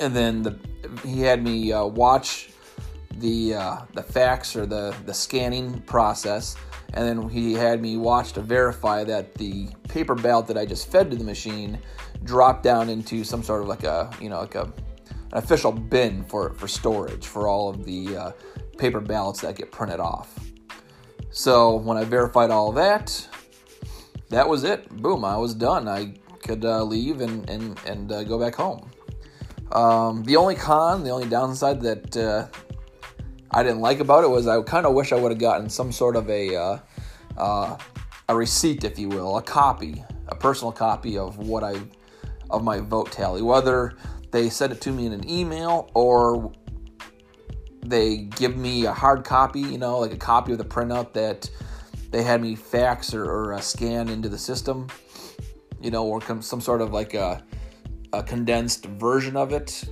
and 0.00 0.14
then 0.14 0.42
the 0.42 0.58
he 1.04 1.22
had 1.22 1.42
me 1.42 1.72
uh, 1.72 1.84
watch 1.84 2.50
the 3.18 3.54
uh, 3.54 3.76
the 3.94 4.02
fax 4.02 4.56
or 4.56 4.66
the 4.66 4.94
the 5.06 5.14
scanning 5.14 5.80
process, 5.82 6.56
and 6.94 7.06
then 7.06 7.28
he 7.28 7.52
had 7.54 7.80
me 7.82 7.96
watch 7.96 8.32
to 8.32 8.40
verify 8.40 9.04
that 9.04 9.34
the 9.34 9.68
paper 9.88 10.14
ballot 10.14 10.46
that 10.46 10.58
I 10.58 10.66
just 10.66 10.90
fed 10.90 11.10
to 11.10 11.16
the 11.16 11.24
machine 11.24 11.78
dropped 12.24 12.62
down 12.62 12.88
into 12.88 13.24
some 13.24 13.42
sort 13.42 13.62
of 13.62 13.68
like 13.68 13.84
a 13.84 14.10
you 14.20 14.28
know 14.28 14.40
like 14.40 14.54
a 14.54 14.72
an 15.32 15.38
official 15.38 15.72
bin 15.72 16.24
for 16.24 16.52
for 16.54 16.68
storage 16.68 17.26
for 17.26 17.48
all 17.48 17.68
of 17.68 17.84
the 17.84 18.16
uh, 18.16 18.30
paper 18.78 19.00
ballots 19.00 19.40
that 19.40 19.56
get 19.56 19.72
printed 19.72 20.00
off. 20.00 20.38
So 21.30 21.76
when 21.76 21.98
I 21.98 22.04
verified 22.04 22.50
all 22.50 22.72
that, 22.72 23.28
that 24.30 24.48
was 24.48 24.64
it. 24.64 24.88
Boom! 24.88 25.24
I 25.24 25.36
was 25.36 25.54
done. 25.54 25.88
I 25.88 26.14
could 26.42 26.64
uh, 26.64 26.82
leave 26.84 27.20
and 27.20 27.48
and 27.50 27.78
and 27.86 28.12
uh, 28.12 28.24
go 28.24 28.38
back 28.38 28.54
home. 28.54 28.90
Um, 29.72 30.22
the 30.22 30.36
only 30.36 30.54
con, 30.54 31.02
the 31.02 31.10
only 31.10 31.28
downside 31.28 31.80
that 31.82 32.16
uh, 32.16 32.46
I 33.56 33.62
didn't 33.62 33.80
like 33.80 34.00
about 34.00 34.22
it 34.22 34.28
was 34.28 34.46
I 34.46 34.60
kind 34.60 34.84
of 34.84 34.92
wish 34.92 35.12
I 35.12 35.16
would 35.16 35.32
have 35.32 35.38
gotten 35.38 35.70
some 35.70 35.90
sort 35.90 36.14
of 36.14 36.28
a 36.28 36.54
uh, 36.54 36.78
uh, 37.38 37.78
a 38.28 38.36
receipt, 38.36 38.84
if 38.84 38.98
you 38.98 39.08
will, 39.08 39.38
a 39.38 39.42
copy, 39.42 40.04
a 40.28 40.34
personal 40.34 40.72
copy 40.72 41.16
of 41.16 41.38
what 41.38 41.64
I 41.64 41.80
of 42.50 42.62
my 42.62 42.80
vote 42.80 43.10
tally, 43.10 43.40
whether 43.40 43.96
they 44.30 44.50
sent 44.50 44.72
it 44.72 44.82
to 44.82 44.92
me 44.92 45.06
in 45.06 45.12
an 45.14 45.26
email 45.26 45.90
or 45.94 46.52
they 47.80 48.18
give 48.36 48.58
me 48.58 48.84
a 48.84 48.92
hard 48.92 49.24
copy, 49.24 49.60
you 49.60 49.78
know, 49.78 50.00
like 50.00 50.12
a 50.12 50.18
copy 50.18 50.52
of 50.52 50.58
the 50.58 50.64
printout 50.64 51.14
that 51.14 51.48
they 52.10 52.22
had 52.22 52.42
me 52.42 52.56
fax 52.56 53.14
or, 53.14 53.24
or 53.24 53.54
uh, 53.54 53.60
scan 53.60 54.10
into 54.10 54.28
the 54.28 54.38
system, 54.38 54.86
you 55.80 55.90
know, 55.90 56.04
or 56.04 56.20
some 56.42 56.60
sort 56.60 56.82
of 56.82 56.92
like 56.92 57.14
a, 57.14 57.42
a 58.12 58.22
condensed 58.22 58.84
version 58.84 59.34
of 59.34 59.54
it, 59.54 59.88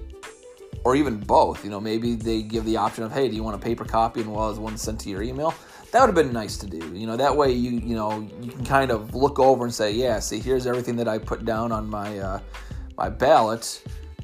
or 0.84 0.94
even 0.94 1.18
both. 1.18 1.64
You 1.64 1.70
know, 1.70 1.80
maybe 1.80 2.14
they 2.14 2.42
give 2.42 2.64
the 2.64 2.76
option 2.76 3.04
of, 3.04 3.12
hey, 3.12 3.28
do 3.28 3.34
you 3.34 3.42
want 3.42 3.56
a 3.56 3.58
paper 3.58 3.84
copy 3.84 4.20
and 4.20 4.32
well 4.32 4.50
as 4.50 4.58
one 4.58 4.76
sent 4.76 5.00
to 5.00 5.10
your 5.10 5.22
email? 5.22 5.54
That 5.90 6.00
would 6.00 6.06
have 6.08 6.14
been 6.14 6.32
nice 6.32 6.56
to 6.58 6.66
do. 6.66 6.92
You 6.94 7.06
know, 7.06 7.16
that 7.16 7.36
way 7.36 7.52
you 7.52 7.70
you 7.70 7.94
know 7.94 8.28
you 8.40 8.50
can 8.50 8.64
kind 8.64 8.90
of 8.90 9.14
look 9.14 9.38
over 9.38 9.64
and 9.64 9.72
say, 9.72 9.92
yeah, 9.92 10.18
see, 10.18 10.40
here's 10.40 10.66
everything 10.66 10.96
that 10.96 11.08
I 11.08 11.18
put 11.18 11.44
down 11.44 11.72
on 11.72 11.88
my 11.88 12.18
uh, 12.18 12.40
my 12.96 13.08
ballot. 13.08 13.82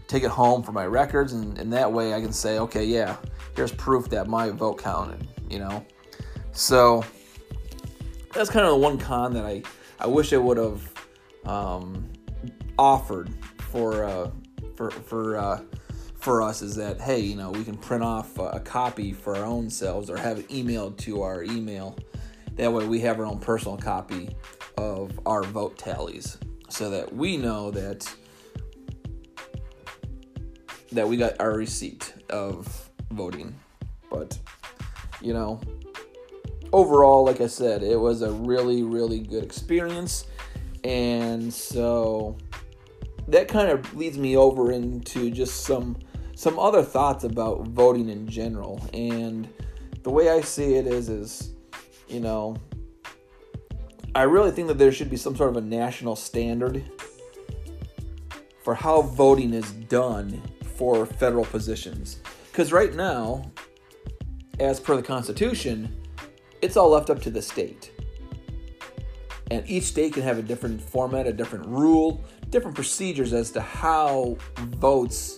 Take 0.09 0.25
it 0.25 0.31
home 0.31 0.65
for 0.65 0.73
my 0.73 0.85
records, 0.87 1.33
and, 1.33 1.57
and 1.59 1.73
that 1.73 1.93
way 1.93 2.13
I 2.13 2.21
can 2.21 2.33
say, 2.33 2.59
okay, 2.59 2.85
yeah, 2.85 3.17
here's 3.55 3.71
proof 3.71 4.09
that 4.11 4.27
my 4.27 4.51
vote 4.51 4.83
counted. 4.83 5.29
You 5.49 5.61
know, 5.61 5.87
so 6.51 7.05
that's 8.35 8.51
kind 8.51 8.67
of 8.67 8.73
the 8.73 8.79
one 8.79 8.99
con 8.99 9.33
that 9.35 9.45
I 9.45 9.63
I 10.01 10.09
wish 10.09 10.33
I 10.33 10.39
would 10.39 10.57
have 10.57 10.93
um, 11.45 12.11
offered 12.79 13.33
for 13.59 14.03
uh, 14.05 14.31
for 14.75 14.91
for 14.91 15.39
uh, 15.39 15.61
for 16.21 16.43
us 16.43 16.63
is 16.63 16.77
that 16.77 17.01
hey 17.01 17.19
you 17.19 17.35
know 17.35 17.51
we 17.51 17.65
can 17.65 17.77
print 17.77 18.03
off 18.03 18.39
a, 18.39 18.61
copy 18.61 19.13
for 19.13 19.37
our 19.37 19.45
own 19.45 19.71
selves 19.71 20.11
or 20.11 20.17
have 20.17 20.39
it 20.39 20.49
emailed 20.49 20.97
to 20.97 21.23
our 21.23 21.43
email 21.43 21.97
that 22.57 22.73
way 22.73 22.87
we 22.87 23.01
have 23.01 23.19
our 23.19 23.27
own 23.27 23.39
personal 23.39 23.77
copy 23.77 24.29
of 24.77 25.19
our 25.27 25.43
vote 25.43 25.79
tallies 25.79 26.39
so 26.69 26.91
that 26.91 27.13
we 27.15 27.37
know 27.37 27.71
that 27.71 28.07
that 30.93 31.09
we 31.09 31.17
got 31.17 31.33
our 31.41 31.55
receipt 31.55 32.13
of 32.29 32.91
voting 33.11 33.55
but 34.11 34.39
you 35.23 35.33
know 35.33 35.61
overall, 36.73 37.25
like 37.25 37.41
I 37.41 37.47
said, 37.47 37.83
it 37.83 37.99
was 37.99 38.23
a 38.23 38.31
really, 38.31 38.83
really 38.83 39.21
good 39.21 39.45
experience. 39.45 40.27
And 40.85 41.53
so 41.53 42.39
that 43.29 43.49
kind 43.49 43.71
of 43.71 43.95
leads 43.95 44.19
me 44.19 44.37
over 44.37 44.73
into 44.73 45.31
just 45.31 45.65
some 45.65 45.97
some 46.41 46.59
other 46.59 46.83
thoughts 46.83 47.25
about 47.25 47.67
voting 47.67 48.09
in 48.09 48.27
general. 48.27 48.83
And 48.95 49.47
the 50.03 50.09
way 50.09 50.31
I 50.31 50.41
see 50.41 50.77
it 50.77 50.87
is 50.87 51.11
is, 51.11 51.53
you 52.09 52.19
know, 52.19 52.57
I 54.15 54.23
really 54.23 54.51
think 54.51 54.69
that 54.69 54.79
there 54.79 54.91
should 54.91 55.11
be 55.11 55.19
some 55.19 55.37
sort 55.37 55.51
of 55.51 55.59
a 55.59 55.61
national 55.61 56.17
standard 56.17 56.83
for 58.65 58.75
how 58.75 59.03
voting 59.03 59.53
is 59.53 59.71
done 59.71 60.41
for 60.77 61.05
federal 61.05 61.45
positions. 61.45 62.21
Because 62.51 62.73
right 62.73 62.95
now, 62.95 63.45
as 64.59 64.81
per 64.81 64.97
the 64.97 65.03
Constitution, 65.03 65.95
it's 66.63 66.75
all 66.75 66.89
left 66.89 67.11
up 67.11 67.21
to 67.21 67.31
the 67.31 67.43
state. 67.43 67.93
And 69.51 69.69
each 69.69 69.85
state 69.85 70.15
can 70.15 70.23
have 70.23 70.39
a 70.39 70.43
different 70.43 70.81
format, 70.81 71.27
a 71.27 71.35
different 71.35 71.67
rule, 71.67 72.25
different 72.49 72.77
procedures 72.77 73.35
as 73.35 73.51
to 73.51 73.61
how 73.61 74.39
votes 74.57 75.37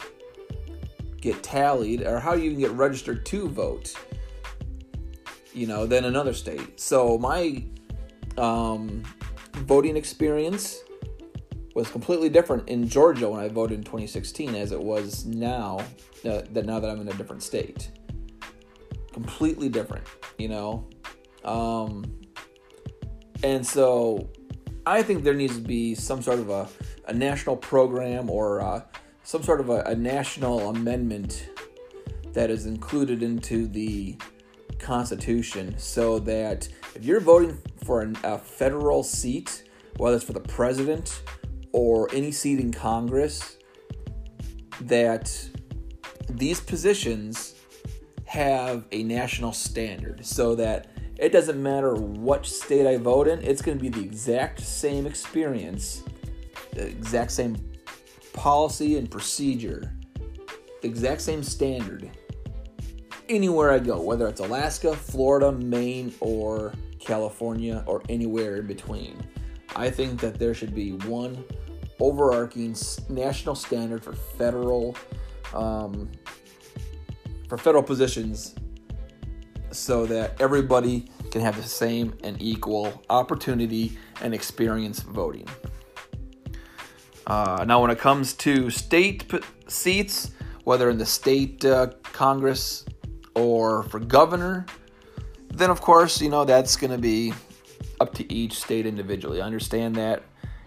get 1.22 1.42
tallied 1.42 2.02
or 2.02 2.18
how 2.18 2.34
you 2.34 2.50
can 2.50 2.60
get 2.60 2.72
registered 2.72 3.24
to 3.24 3.48
vote, 3.48 3.94
you 5.54 5.66
know, 5.66 5.86
than 5.86 6.04
another 6.04 6.34
state. 6.34 6.78
So 6.78 7.16
my 7.16 7.64
um, 8.36 9.02
voting 9.52 9.96
experience 9.96 10.80
was 11.74 11.88
completely 11.88 12.28
different 12.28 12.68
in 12.68 12.86
Georgia 12.86 13.30
when 13.30 13.40
I 13.40 13.48
voted 13.48 13.78
in 13.78 13.84
2016 13.84 14.54
as 14.56 14.72
it 14.72 14.82
was 14.82 15.24
now 15.24 15.78
uh, 16.24 16.42
that 16.52 16.66
now 16.66 16.78
that 16.80 16.90
I'm 16.90 17.00
in 17.00 17.08
a 17.08 17.14
different 17.14 17.42
state. 17.42 17.90
Completely 19.12 19.68
different, 19.68 20.06
you 20.38 20.48
know. 20.48 20.88
Um, 21.44 22.04
and 23.42 23.66
so 23.66 24.28
I 24.86 25.02
think 25.02 25.22
there 25.22 25.34
needs 25.34 25.56
to 25.56 25.62
be 25.62 25.94
some 25.94 26.20
sort 26.20 26.40
of 26.40 26.50
a, 26.50 26.68
a 27.06 27.12
national 27.12 27.56
program 27.56 28.28
or 28.28 28.60
uh, 28.60 28.82
some 29.22 29.42
sort 29.42 29.60
of 29.60 29.70
a, 29.70 29.80
a 29.82 29.94
national 29.94 30.70
amendment 30.70 31.48
that 32.32 32.50
is 32.50 32.66
included 32.66 33.22
into 33.22 33.66
the 33.66 34.16
Constitution 34.78 35.74
so 35.78 36.18
that 36.20 36.68
if 36.94 37.04
you're 37.04 37.20
voting 37.20 37.58
for 37.84 38.02
an, 38.02 38.16
a 38.24 38.38
federal 38.38 39.02
seat, 39.02 39.64
whether 39.96 40.16
it's 40.16 40.24
for 40.24 40.32
the 40.32 40.40
president 40.40 41.22
or 41.72 42.08
any 42.12 42.32
seat 42.32 42.58
in 42.58 42.72
Congress, 42.72 43.58
that 44.82 45.48
these 46.28 46.60
positions 46.60 47.54
have 48.24 48.84
a 48.92 49.02
national 49.02 49.52
standard 49.52 50.24
so 50.24 50.54
that 50.54 50.88
it 51.18 51.30
doesn't 51.30 51.62
matter 51.62 51.94
what 51.94 52.44
state 52.46 52.86
I 52.86 52.96
vote 52.96 53.28
in, 53.28 53.40
it's 53.42 53.62
going 53.62 53.78
to 53.78 53.82
be 53.82 53.90
the 53.90 54.00
exact 54.00 54.60
same 54.60 55.06
experience, 55.06 56.02
the 56.72 56.86
exact 56.86 57.30
same 57.30 57.56
policy 58.32 58.98
and 58.98 59.10
procedure, 59.10 59.92
exact 60.82 61.20
same 61.20 61.42
standard 61.42 62.10
anywhere 63.28 63.70
I 63.70 63.78
go, 63.78 64.00
whether 64.00 64.28
it's 64.28 64.40
Alaska, 64.40 64.94
Florida, 64.94 65.52
Maine, 65.52 66.14
or 66.20 66.72
California, 66.98 67.82
or 67.86 68.02
anywhere 68.08 68.56
in 68.56 68.66
between. 68.66 69.16
I 69.74 69.90
think 69.90 70.20
that 70.20 70.38
there 70.38 70.54
should 70.54 70.74
be 70.74 70.92
one 70.92 71.44
overarching 71.98 72.76
national 73.08 73.54
standard 73.54 74.04
for 74.04 74.12
federal 74.12 74.96
um, 75.54 76.10
for 77.48 77.58
federal 77.58 77.82
positions 77.82 78.54
so 79.70 80.06
that 80.06 80.40
everybody 80.40 81.06
can 81.30 81.40
have 81.40 81.56
the 81.56 81.62
same 81.62 82.14
and 82.24 82.40
equal 82.40 83.02
opportunity 83.08 83.98
and 84.20 84.34
experience 84.34 85.00
voting. 85.00 85.46
Uh, 87.32 87.64
now, 87.64 87.80
when 87.80 87.90
it 87.90 87.98
comes 87.98 88.34
to 88.34 88.68
state 88.68 89.26
p- 89.26 89.40
seats, 89.66 90.32
whether 90.64 90.90
in 90.90 90.98
the 90.98 91.06
state 91.06 91.64
uh, 91.64 91.86
Congress 92.02 92.84
or 93.34 93.84
for 93.84 93.98
governor, 93.98 94.66
then 95.48 95.70
of 95.70 95.80
course, 95.80 96.20
you 96.20 96.28
know, 96.28 96.44
that's 96.44 96.76
going 96.76 96.90
to 96.90 96.98
be 96.98 97.32
up 98.02 98.12
to 98.12 98.30
each 98.30 98.60
state 98.60 98.84
individually. 98.84 99.40
I 99.40 99.46
understand 99.46 99.94
that 99.96 100.24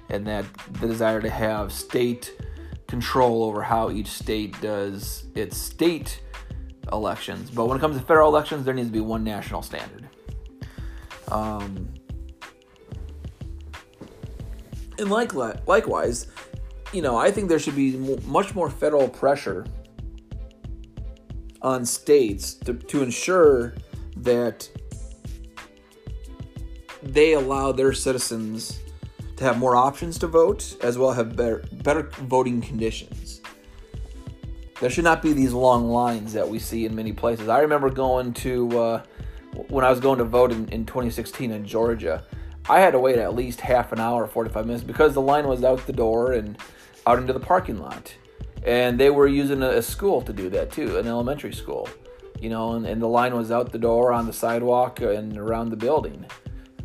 and 0.09 0.25
that 0.25 0.43
the 0.81 0.87
desire 0.87 1.21
to 1.21 1.29
have 1.29 1.71
state 1.71 2.35
control 2.87 3.43
over 3.43 3.61
how 3.61 3.91
each 3.91 4.07
state 4.07 4.59
does 4.59 5.25
its 5.35 5.57
state 5.57 6.19
elections. 6.91 7.51
But 7.51 7.67
when 7.67 7.77
it 7.77 7.79
comes 7.79 7.95
to 7.95 8.03
federal 8.03 8.27
elections, 8.27 8.65
there 8.65 8.73
needs 8.73 8.87
to 8.87 8.93
be 8.93 9.01
one 9.01 9.23
national 9.23 9.61
standard. 9.61 10.09
Um, 11.27 11.93
and 14.97 15.11
like, 15.11 15.33
likewise, 15.67 16.27
you 16.95 17.01
know, 17.01 17.17
I 17.17 17.29
think 17.29 17.49
there 17.49 17.59
should 17.59 17.75
be 17.75 17.97
much 18.25 18.55
more 18.55 18.69
federal 18.69 19.09
pressure 19.09 19.65
on 21.61 21.83
states 21.85 22.53
to, 22.53 22.73
to 22.73 23.03
ensure 23.03 23.73
that 24.15 24.69
they 27.03 27.33
allow 27.33 27.73
their 27.73 27.91
citizens 27.91 28.79
to 29.35 29.43
have 29.43 29.57
more 29.57 29.75
options 29.75 30.17
to 30.19 30.27
vote 30.27 30.77
as 30.81 30.97
well 30.97 31.11
have 31.11 31.35
better, 31.35 31.65
better 31.83 32.03
voting 32.19 32.61
conditions. 32.61 33.41
There 34.79 34.89
should 34.89 35.03
not 35.03 35.21
be 35.21 35.33
these 35.33 35.51
long 35.51 35.89
lines 35.89 36.31
that 36.31 36.47
we 36.47 36.59
see 36.59 36.85
in 36.85 36.95
many 36.95 37.11
places. 37.11 37.49
I 37.49 37.59
remember 37.59 37.89
going 37.89 38.33
to, 38.35 38.79
uh, 38.79 39.03
when 39.67 39.83
I 39.83 39.89
was 39.89 39.99
going 39.99 40.19
to 40.19 40.23
vote 40.23 40.53
in, 40.53 40.69
in 40.69 40.85
2016 40.85 41.51
in 41.51 41.65
Georgia, 41.65 42.23
I 42.69 42.79
had 42.79 42.91
to 42.91 42.99
wait 42.99 43.17
at 43.17 43.35
least 43.35 43.59
half 43.59 43.91
an 43.91 43.99
hour, 43.99 44.25
45 44.25 44.65
minutes, 44.65 44.83
because 44.83 45.13
the 45.13 45.21
line 45.21 45.45
was 45.47 45.63
out 45.63 45.85
the 45.85 45.93
door 45.93 46.31
and 46.31 46.57
out 47.05 47.19
into 47.19 47.33
the 47.33 47.39
parking 47.39 47.79
lot. 47.79 48.13
And 48.63 48.99
they 48.99 49.09
were 49.09 49.27
using 49.27 49.61
a, 49.61 49.81
school 49.81 50.21
to 50.23 50.33
do 50.33 50.49
that 50.49 50.71
too, 50.71 50.97
an 50.97 51.07
elementary 51.07 51.53
school. 51.53 51.87
You 52.39 52.49
know, 52.49 52.73
and, 52.73 52.85
and 52.85 53.01
the 53.01 53.07
line 53.07 53.35
was 53.35 53.51
out 53.51 53.71
the 53.71 53.77
door 53.77 54.11
on 54.11 54.25
the 54.25 54.33
sidewalk 54.33 55.01
and 55.01 55.37
around 55.37 55.69
the 55.69 55.77
building. 55.77 56.25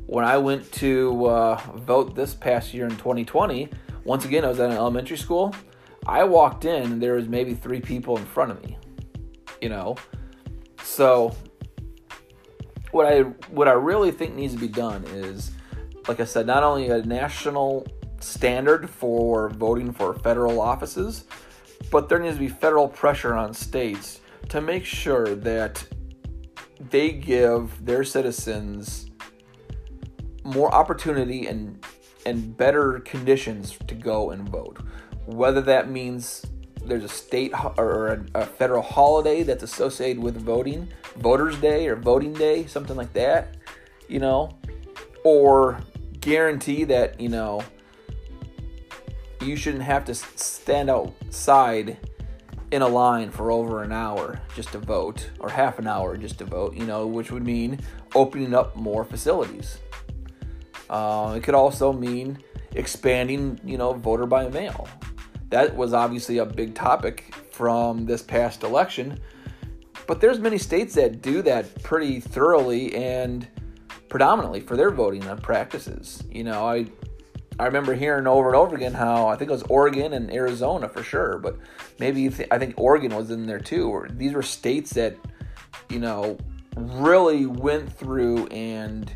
When 0.06 0.24
I 0.24 0.38
went 0.38 0.70
to 0.72 1.26
uh, 1.26 1.60
vote 1.74 2.14
this 2.14 2.34
past 2.34 2.74
year 2.74 2.84
in 2.84 2.96
2020, 2.96 3.68
once 4.04 4.24
again, 4.24 4.44
I 4.44 4.48
was 4.48 4.60
at 4.60 4.70
an 4.70 4.76
elementary 4.76 5.16
school. 5.16 5.54
I 6.06 6.24
walked 6.24 6.64
in 6.64 6.82
and 6.92 7.02
there 7.02 7.14
was 7.14 7.28
maybe 7.28 7.54
three 7.54 7.80
people 7.80 8.16
in 8.16 8.24
front 8.24 8.50
of 8.50 8.62
me. 8.62 8.76
You 9.60 9.68
know, 9.68 9.96
so 10.82 11.34
what 12.92 13.06
I 13.06 13.20
what 13.50 13.68
I 13.68 13.72
really 13.72 14.10
think 14.10 14.34
needs 14.34 14.54
to 14.54 14.58
be 14.58 14.68
done 14.68 15.04
is, 15.04 15.52
like 16.08 16.20
I 16.20 16.24
said, 16.24 16.46
not 16.46 16.62
only 16.62 16.88
a 16.88 17.02
national 17.02 17.86
standard 18.20 18.88
for 18.88 19.50
voting 19.50 19.92
for 19.92 20.14
federal 20.14 20.60
offices, 20.60 21.24
but 21.90 22.08
there 22.08 22.18
needs 22.18 22.36
to 22.36 22.40
be 22.40 22.48
federal 22.48 22.88
pressure 22.88 23.34
on 23.34 23.54
states 23.54 24.20
to 24.48 24.60
make 24.60 24.84
sure 24.84 25.34
that 25.34 25.84
they 26.90 27.12
give 27.12 27.84
their 27.84 28.04
citizens 28.04 29.10
more 30.44 30.72
opportunity 30.74 31.46
and 31.46 31.84
and 32.26 32.56
better 32.56 33.00
conditions 33.00 33.78
to 33.86 33.94
go 33.94 34.30
and 34.30 34.48
vote. 34.48 34.78
Whether 35.26 35.62
that 35.62 35.90
means 35.90 36.44
there's 36.84 37.04
a 37.04 37.08
state 37.08 37.52
or 37.78 38.08
a, 38.08 38.42
a 38.42 38.46
federal 38.46 38.82
holiday 38.82 39.42
that's 39.42 39.62
associated 39.62 40.22
with 40.22 40.36
voting, 40.36 40.88
Voters 41.16 41.56
Day 41.58 41.88
or 41.88 41.96
Voting 41.96 42.32
Day, 42.34 42.66
something 42.66 42.96
like 42.96 43.12
that, 43.14 43.56
you 44.08 44.18
know, 44.18 44.50
or 45.24 45.80
guarantee 46.20 46.84
that 46.84 47.18
you 47.18 47.28
know 47.28 47.62
you 49.40 49.56
shouldn't 49.56 49.82
have 49.82 50.04
to 50.04 50.14
stand 50.14 50.90
outside 50.90 51.96
in 52.70 52.82
a 52.82 52.88
line 52.88 53.30
for 53.30 53.50
over 53.50 53.82
an 53.82 53.90
hour 53.90 54.40
just 54.54 54.70
to 54.72 54.78
vote 54.78 55.30
or 55.40 55.48
half 55.48 55.78
an 55.78 55.86
hour 55.86 56.16
just 56.16 56.38
to 56.38 56.44
vote 56.44 56.74
you 56.74 56.86
know 56.86 57.06
which 57.06 57.32
would 57.32 57.44
mean 57.44 57.78
opening 58.14 58.54
up 58.54 58.76
more 58.76 59.04
facilities. 59.04 59.78
Uh, 60.88 61.34
it 61.36 61.42
could 61.42 61.54
also 61.54 61.92
mean 61.92 62.38
expanding 62.72 63.58
you 63.64 63.78
know 63.78 63.92
voter 63.92 64.26
by 64.26 64.48
mail. 64.48 64.88
That 65.48 65.74
was 65.74 65.92
obviously 65.92 66.38
a 66.38 66.44
big 66.44 66.74
topic 66.74 67.34
from 67.50 68.06
this 68.06 68.22
past 68.22 68.62
election 68.62 69.18
but 70.06 70.20
there's 70.20 70.38
many 70.40 70.58
states 70.58 70.94
that 70.94 71.22
do 71.22 71.42
that 71.42 71.82
pretty 71.82 72.20
thoroughly 72.20 72.94
and 72.96 73.46
predominantly 74.08 74.60
for 74.60 74.76
their 74.76 74.90
voting 74.90 75.22
practices. 75.38 76.22
You 76.30 76.44
know 76.44 76.66
i 76.66 76.86
I 77.60 77.66
remember 77.66 77.92
hearing 77.92 78.26
over 78.26 78.48
and 78.48 78.56
over 78.56 78.74
again 78.74 78.94
how 78.94 79.28
I 79.28 79.36
think 79.36 79.50
it 79.50 79.52
was 79.52 79.64
Oregon 79.64 80.14
and 80.14 80.32
Arizona 80.32 80.88
for 80.88 81.02
sure, 81.02 81.38
but 81.38 81.58
maybe 81.98 82.26
I 82.50 82.58
think 82.58 82.72
Oregon 82.78 83.14
was 83.14 83.30
in 83.30 83.44
there 83.44 83.60
too. 83.60 84.06
these 84.12 84.32
were 84.32 84.42
states 84.42 84.94
that, 84.94 85.14
you 85.90 85.98
know, 85.98 86.38
really 86.74 87.44
went 87.44 87.92
through 87.92 88.46
and 88.46 89.14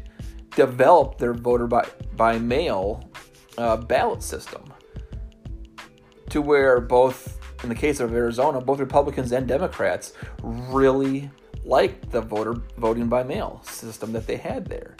developed 0.54 1.18
their 1.18 1.32
voter 1.32 1.66
by, 1.66 1.88
by 2.16 2.38
mail 2.38 3.08
uh, 3.56 3.78
ballot 3.78 4.22
system 4.22 4.62
to 6.28 6.42
where 6.42 6.82
both, 6.82 7.38
in 7.62 7.70
the 7.70 7.74
case 7.74 7.98
of 7.98 8.12
Arizona, 8.12 8.60
both 8.60 8.78
Republicans 8.78 9.32
and 9.32 9.48
Democrats 9.48 10.12
really 10.42 11.30
liked 11.64 12.10
the 12.10 12.20
voter 12.20 12.56
voting 12.76 13.08
by 13.08 13.22
mail 13.22 13.62
system 13.64 14.12
that 14.12 14.26
they 14.26 14.36
had 14.36 14.66
there. 14.66 14.98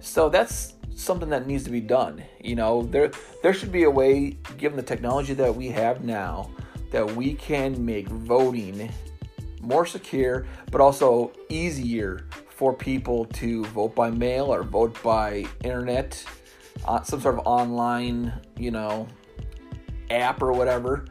So 0.00 0.30
that's 0.30 0.74
something 0.94 1.28
that 1.30 1.46
needs 1.46 1.64
to 1.64 1.70
be 1.70 1.80
done. 1.80 2.22
You 2.40 2.56
know, 2.56 2.82
there 2.82 3.10
there 3.42 3.54
should 3.54 3.72
be 3.72 3.84
a 3.84 3.90
way, 3.90 4.36
given 4.58 4.76
the 4.76 4.82
technology 4.82 5.34
that 5.34 5.54
we 5.54 5.68
have 5.68 6.04
now, 6.04 6.50
that 6.90 7.14
we 7.14 7.34
can 7.34 7.84
make 7.84 8.08
voting 8.08 8.90
more 9.60 9.86
secure, 9.86 10.46
but 10.70 10.80
also 10.80 11.32
easier 11.48 12.26
for 12.48 12.72
people 12.72 13.24
to 13.26 13.64
vote 13.66 13.94
by 13.94 14.10
mail 14.10 14.52
or 14.52 14.62
vote 14.62 14.96
by 15.02 15.44
internet, 15.64 16.24
uh, 16.86 17.02
some 17.02 17.20
sort 17.20 17.36
of 17.36 17.46
online, 17.46 18.32
you 18.56 18.70
know, 18.70 19.08
app 20.10 20.42
or 20.42 20.52
whatever. 20.52 21.06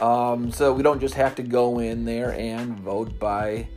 Um, 0.00 0.50
so 0.50 0.72
we 0.72 0.82
don't 0.82 1.00
just 1.00 1.14
have 1.14 1.34
to 1.36 1.42
go 1.42 1.78
in 1.78 2.04
there 2.04 2.32
and 2.32 2.78
vote 2.78 3.18
by 3.18 3.68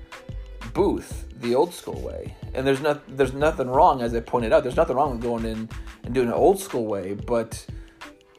booth 0.73 1.28
the 1.39 1.55
old 1.55 1.73
school 1.73 1.99
way. 2.01 2.35
And 2.53 2.65
there's 2.65 2.81
not 2.81 3.01
there's 3.17 3.33
nothing 3.33 3.67
wrong, 3.67 4.01
as 4.01 4.13
I 4.13 4.19
pointed 4.19 4.53
out. 4.53 4.63
There's 4.63 4.75
nothing 4.75 4.95
wrong 4.95 5.11
with 5.11 5.21
going 5.21 5.45
in 5.45 5.69
and 6.03 6.13
doing 6.13 6.27
an 6.27 6.33
old 6.33 6.59
school 6.59 6.85
way. 6.85 7.13
But 7.13 7.65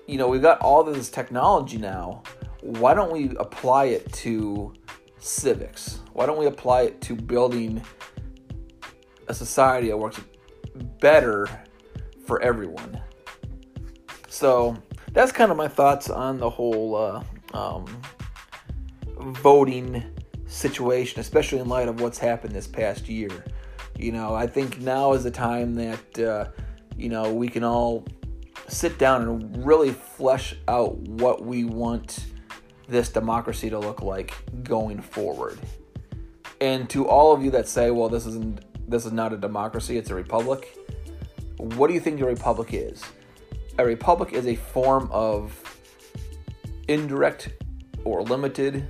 you 0.07 0.19
know, 0.19 0.29
we've 0.29 0.43
got 0.43 0.61
all 0.61 0.83
this 0.83 1.11
technology 1.11 1.79
now. 1.79 2.23
Why 2.63 2.95
don't 2.95 3.13
we 3.13 3.35
apply 3.37 3.87
it 3.87 4.13
to 4.15 4.75
civics? 5.19 6.01
Why 6.13 6.27
don't 6.27 6.39
we 6.39 6.47
apply 6.47 6.83
it 6.83 7.01
to 7.03 7.15
building 7.15 7.83
a 9.29 9.35
society 9.35 9.89
that 9.89 9.97
works 9.97 10.21
better 11.01 11.49
for 12.27 12.41
everyone? 12.43 13.01
So 14.29 14.77
that's 15.13 15.33
kind 15.33 15.51
of 15.51 15.57
my 15.57 15.69
thoughts 15.69 16.11
on 16.11 16.39
the 16.39 16.51
whole 16.51 16.97
uh, 16.97 17.23
um, 17.57 17.87
voting 19.17 20.05
situation, 20.51 21.21
especially 21.21 21.61
in 21.61 21.69
light 21.69 21.89
of 21.89 22.01
what's 22.01 22.19
happened 22.19 22.55
this 22.55 22.67
past 22.67 23.09
year. 23.09 23.45
You 23.97 24.13
know, 24.13 24.35
I 24.35 24.47
think 24.47 24.81
now 24.81 25.13
is 25.13 25.25
the 25.25 25.31
time 25.31 25.75
that, 25.77 26.19
uh, 26.19 26.49
you 26.97 27.09
know, 27.09 27.33
we 27.33 27.49
can 27.49 27.65
all 27.65 28.05
sit 28.69 28.99
down 28.99 29.23
and 29.23 29.67
really 29.67 29.91
flesh 29.91 30.55
out 30.69 30.97
what 30.97 31.45
we 31.45 31.65
want 31.65 32.27
this 32.89 33.09
democracy 33.09 33.71
to 33.71 33.79
look 33.79 34.03
like 34.03 34.35
going 34.65 35.01
forward. 35.01 35.59
And 36.61 36.91
to 36.91 37.09
all 37.09 37.33
of 37.33 37.43
you 37.43 37.51
that 37.53 37.69
say, 37.69 37.91
well, 37.91 38.09
this 38.09 38.27
isn't 38.27 38.65
this 38.89 39.07
is 39.07 39.13
not 39.13 39.33
a 39.33 39.37
democracy, 39.37 39.97
it's 39.97 40.11
a 40.11 40.15
republic. 40.15 40.77
What 41.59 41.87
do 41.87 41.95
you 41.95 42.01
think 42.01 42.21
a 42.21 42.25
republic 42.25 42.71
is? 42.73 43.03
A 43.79 43.85
republic 43.85 44.33
is 44.33 44.47
a 44.47 44.57
form 44.57 45.09
of 45.13 45.81
indirect 46.89 47.51
or 48.05 48.23
limited 48.23 48.85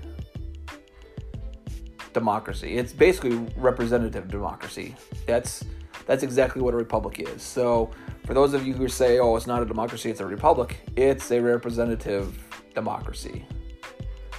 democracy. 2.13 2.77
It's 2.77 2.93
basically 2.93 3.37
representative 3.57 4.29
democracy. 4.29 4.97
That's 5.27 5.65
that's 6.07 6.23
exactly 6.23 6.63
what 6.63 6.75
a 6.75 6.77
republic 6.77 7.21
is. 7.21 7.43
So, 7.43 7.91
for 8.27 8.35
those 8.35 8.55
of 8.55 8.67
you 8.67 8.75
who 8.75 8.89
say, 8.89 9.19
"Oh, 9.19 9.37
it's 9.37 9.47
not 9.47 9.63
a 9.63 9.67
democracy, 9.67 10.11
it's 10.11 10.21
a 10.21 10.27
republic," 10.27 10.81
it's 10.97 11.31
a 11.31 11.41
representative 11.41 12.43
democracy. 12.75 13.45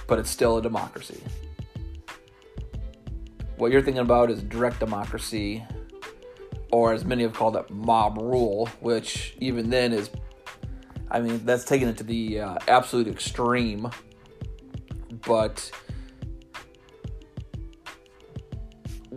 But 0.06 0.18
it's 0.18 0.30
still 0.30 0.58
a 0.58 0.62
democracy. 0.62 1.22
What 3.56 3.70
you're 3.70 3.82
thinking 3.82 4.02
about 4.02 4.30
is 4.30 4.42
direct 4.42 4.80
democracy, 4.80 5.64
or 6.72 6.92
as 6.92 7.04
many 7.04 7.22
have 7.22 7.32
called 7.32 7.56
it, 7.56 7.70
mob 7.70 8.18
rule, 8.18 8.68
which 8.80 9.36
even 9.38 9.70
then 9.70 9.92
is, 9.92 10.10
I 11.10 11.20
mean, 11.20 11.44
that's 11.44 11.64
taking 11.64 11.88
it 11.88 11.96
to 11.98 12.04
the 12.04 12.40
uh, 12.40 12.58
absolute 12.66 13.06
extreme. 13.08 13.90
But 15.26 15.70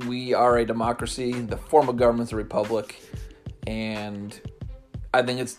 we 0.07 0.33
are 0.33 0.57
a 0.57 0.65
democracy. 0.65 1.31
The 1.31 1.57
form 1.57 1.89
of 1.89 1.97
government's 1.97 2.33
a 2.33 2.35
republic, 2.35 3.01
and 3.65 4.39
I 5.13 5.21
think 5.21 5.39
it's 5.39 5.57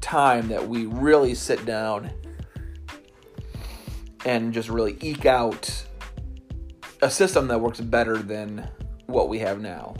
time 0.00 0.48
that 0.48 0.68
we 0.68 0.86
really 0.86 1.34
sit 1.34 1.64
down 1.64 2.10
and 4.24 4.52
just 4.52 4.68
really 4.68 4.96
eke 5.00 5.26
out 5.26 5.84
a 7.00 7.10
system 7.10 7.48
that 7.48 7.60
works 7.60 7.80
better 7.80 8.16
than 8.18 8.68
what 9.06 9.28
we 9.28 9.38
have 9.38 9.60
now. 9.60 9.94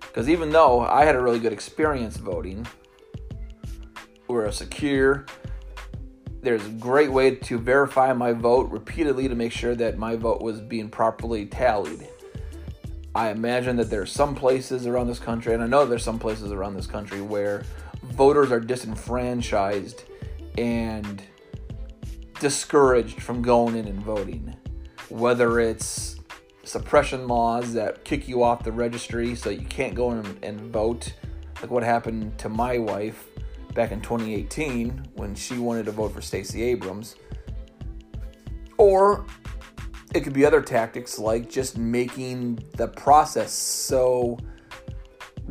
Because 0.00 0.28
even 0.28 0.50
though 0.50 0.80
I 0.80 1.04
had 1.04 1.14
a 1.14 1.20
really 1.20 1.38
good 1.38 1.52
experience 1.52 2.16
voting, 2.16 2.66
we're 4.28 4.44
a 4.44 4.52
secure. 4.52 5.26
There's 6.42 6.64
a 6.64 6.70
great 6.70 7.12
way 7.12 7.34
to 7.34 7.58
verify 7.58 8.12
my 8.12 8.32
vote 8.32 8.70
repeatedly 8.70 9.28
to 9.28 9.34
make 9.34 9.52
sure 9.52 9.74
that 9.74 9.98
my 9.98 10.16
vote 10.16 10.40
was 10.40 10.60
being 10.60 10.88
properly 10.88 11.46
tallied. 11.46 12.08
I 13.16 13.30
imagine 13.30 13.76
that 13.76 13.88
there 13.88 14.02
are 14.02 14.06
some 14.06 14.34
places 14.34 14.86
around 14.86 15.06
this 15.06 15.18
country, 15.18 15.54
and 15.54 15.62
I 15.62 15.66
know 15.66 15.86
there's 15.86 16.04
some 16.04 16.18
places 16.18 16.52
around 16.52 16.74
this 16.74 16.86
country 16.86 17.22
where 17.22 17.64
voters 18.02 18.52
are 18.52 18.60
disenfranchised 18.60 20.04
and 20.58 21.22
discouraged 22.40 23.22
from 23.22 23.40
going 23.40 23.74
in 23.74 23.88
and 23.88 23.98
voting. 24.02 24.54
Whether 25.08 25.60
it's 25.60 26.16
suppression 26.64 27.26
laws 27.26 27.72
that 27.72 28.04
kick 28.04 28.28
you 28.28 28.42
off 28.42 28.62
the 28.62 28.72
registry 28.72 29.34
so 29.34 29.48
you 29.48 29.64
can't 29.64 29.94
go 29.94 30.12
in 30.12 30.38
and 30.42 30.60
vote, 30.70 31.14
like 31.62 31.70
what 31.70 31.82
happened 31.82 32.36
to 32.40 32.50
my 32.50 32.76
wife 32.76 33.28
back 33.72 33.92
in 33.92 34.02
2018 34.02 35.08
when 35.14 35.34
she 35.34 35.56
wanted 35.56 35.86
to 35.86 35.92
vote 35.92 36.12
for 36.12 36.20
Stacey 36.20 36.62
Abrams, 36.64 37.16
or 38.76 39.24
it 40.16 40.24
could 40.24 40.32
be 40.32 40.44
other 40.44 40.62
tactics 40.62 41.18
like 41.18 41.48
just 41.48 41.76
making 41.76 42.58
the 42.76 42.88
process 42.88 43.52
so 43.52 44.38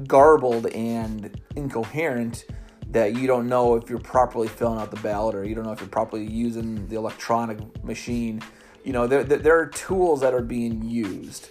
garbled 0.07 0.67
and 0.67 1.39
incoherent 1.55 2.45
that 2.89 3.15
you 3.15 3.27
don't 3.27 3.47
know 3.47 3.75
if 3.75 3.89
you're 3.89 3.99
properly 3.99 4.47
filling 4.47 4.79
out 4.79 4.89
the 4.89 4.99
ballot 5.01 5.35
or 5.35 5.43
you 5.43 5.53
don't 5.53 5.65
know 5.65 5.71
if 5.71 5.79
you're 5.79 5.89
properly 5.89 6.25
using 6.25 6.87
the 6.87 6.95
electronic 6.95 7.83
machine. 7.83 8.41
You 8.83 8.93
know, 8.93 9.07
there, 9.07 9.23
there 9.23 9.59
are 9.59 9.67
tools 9.67 10.21
that 10.21 10.33
are 10.33 10.41
being 10.41 10.83
used. 10.83 11.49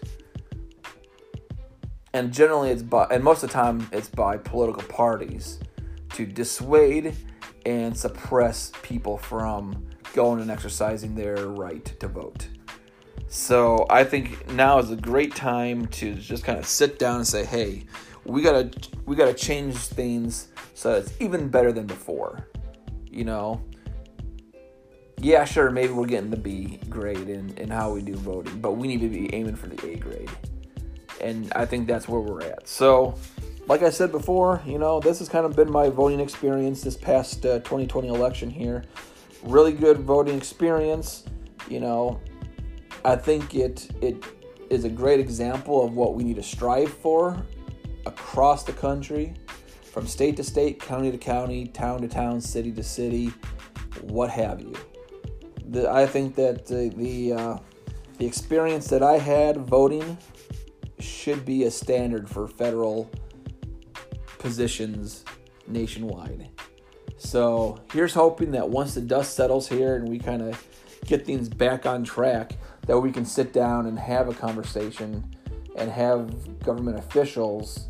And 2.12 2.32
generally, 2.32 2.70
it's 2.70 2.82
by, 2.82 3.06
and 3.10 3.22
most 3.22 3.42
of 3.42 3.50
the 3.50 3.54
time, 3.54 3.88
it's 3.92 4.08
by 4.08 4.36
political 4.38 4.82
parties 4.84 5.58
to 6.14 6.26
dissuade 6.26 7.14
and 7.66 7.96
suppress 7.96 8.72
people 8.82 9.18
from 9.18 9.84
going 10.14 10.40
and 10.40 10.50
exercising 10.50 11.14
their 11.14 11.48
right 11.48 11.84
to 11.98 12.08
vote. 12.08 12.48
So 13.34 13.84
I 13.90 14.04
think 14.04 14.48
now 14.52 14.78
is 14.78 14.92
a 14.92 14.96
great 14.96 15.34
time 15.34 15.88
to 15.88 16.14
just 16.14 16.44
kind 16.44 16.56
of 16.56 16.66
sit 16.66 17.00
down 17.00 17.16
and 17.16 17.26
say, 17.26 17.44
"Hey, 17.44 17.82
we 18.24 18.42
gotta 18.42 18.70
we 19.06 19.16
gotta 19.16 19.34
change 19.34 19.74
things 19.74 20.52
so 20.74 20.92
it's 20.92 21.12
even 21.18 21.48
better 21.48 21.72
than 21.72 21.84
before." 21.84 22.46
You 23.10 23.24
know, 23.24 23.60
yeah, 25.18 25.44
sure, 25.44 25.68
maybe 25.72 25.92
we're 25.92 26.06
getting 26.06 26.30
the 26.30 26.36
B 26.36 26.78
grade 26.88 27.28
in, 27.28 27.52
in 27.58 27.70
how 27.70 27.92
we 27.92 28.02
do 28.02 28.14
voting, 28.14 28.60
but 28.60 28.76
we 28.76 28.86
need 28.86 29.00
to 29.00 29.08
be 29.08 29.34
aiming 29.34 29.56
for 29.56 29.66
the 29.66 29.84
A 29.84 29.96
grade. 29.96 30.30
And 31.20 31.52
I 31.56 31.66
think 31.66 31.88
that's 31.88 32.06
where 32.06 32.20
we're 32.20 32.42
at. 32.42 32.68
So, 32.68 33.18
like 33.66 33.82
I 33.82 33.90
said 33.90 34.12
before, 34.12 34.62
you 34.64 34.78
know, 34.78 35.00
this 35.00 35.18
has 35.18 35.28
kind 35.28 35.44
of 35.44 35.56
been 35.56 35.72
my 35.72 35.88
voting 35.88 36.20
experience 36.20 36.82
this 36.82 36.96
past 36.96 37.44
uh, 37.44 37.58
2020 37.58 38.06
election 38.06 38.48
here. 38.48 38.84
Really 39.42 39.72
good 39.72 39.98
voting 39.98 40.36
experience 40.36 41.24
you 41.68 41.80
know, 41.80 42.20
I 43.04 43.16
think 43.16 43.54
it 43.54 43.88
it 44.00 44.24
is 44.70 44.84
a 44.84 44.88
great 44.88 45.20
example 45.20 45.84
of 45.84 45.94
what 45.94 46.14
we 46.14 46.24
need 46.24 46.36
to 46.36 46.42
strive 46.42 46.92
for 46.92 47.44
across 48.06 48.64
the 48.64 48.72
country, 48.72 49.34
from 49.82 50.06
state 50.06 50.36
to 50.36 50.44
state, 50.44 50.80
county 50.80 51.10
to 51.10 51.18
county, 51.18 51.66
town 51.66 52.00
to 52.00 52.08
town, 52.08 52.40
city 52.40 52.72
to 52.72 52.82
city, 52.82 53.32
what 54.02 54.30
have 54.30 54.60
you. 54.60 54.74
The, 55.68 55.90
I 55.90 56.06
think 56.06 56.34
that 56.36 56.66
the 56.66 56.92
the, 56.96 57.32
uh, 57.32 57.58
the 58.18 58.26
experience 58.26 58.88
that 58.88 59.02
I 59.02 59.18
had 59.18 59.58
voting 59.58 60.16
should 60.98 61.44
be 61.44 61.64
a 61.64 61.70
standard 61.70 62.28
for 62.28 62.48
federal 62.48 63.10
positions 64.38 65.24
nationwide. 65.66 66.48
So 67.16 67.80
here's 67.92 68.14
hoping 68.14 68.52
that 68.52 68.68
once 68.68 68.94
the 68.94 69.00
dust 69.00 69.34
settles 69.34 69.68
here 69.68 69.96
and 69.96 70.08
we 70.08 70.18
kind 70.18 70.42
of 70.42 70.62
get 71.06 71.24
things 71.24 71.48
back 71.48 71.86
on 71.86 72.04
track, 72.04 72.56
that 72.86 72.98
we 72.98 73.10
can 73.10 73.24
sit 73.24 73.52
down 73.52 73.86
and 73.86 73.98
have 73.98 74.28
a 74.28 74.34
conversation 74.34 75.24
and 75.76 75.90
have 75.90 76.58
government 76.60 76.98
officials 76.98 77.88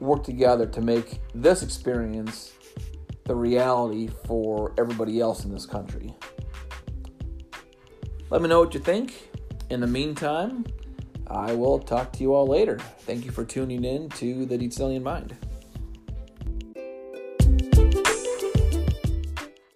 work 0.00 0.22
together 0.22 0.66
to 0.66 0.80
make 0.80 1.20
this 1.34 1.62
experience 1.62 2.52
the 3.24 3.34
reality 3.34 4.08
for 4.26 4.72
everybody 4.78 5.20
else 5.20 5.44
in 5.44 5.52
this 5.52 5.66
country. 5.66 6.14
Let 8.30 8.42
me 8.42 8.48
know 8.48 8.60
what 8.60 8.74
you 8.74 8.80
think. 8.80 9.30
In 9.70 9.80
the 9.80 9.86
meantime, 9.86 10.64
I 11.26 11.54
will 11.54 11.78
talk 11.78 12.12
to 12.14 12.22
you 12.22 12.34
all 12.34 12.46
later. 12.46 12.78
Thank 13.00 13.24
you 13.24 13.32
for 13.32 13.44
tuning 13.44 13.84
in 13.84 14.08
to 14.10 14.46
the 14.46 14.56
Detailing 14.56 15.02
Mind. 15.02 15.36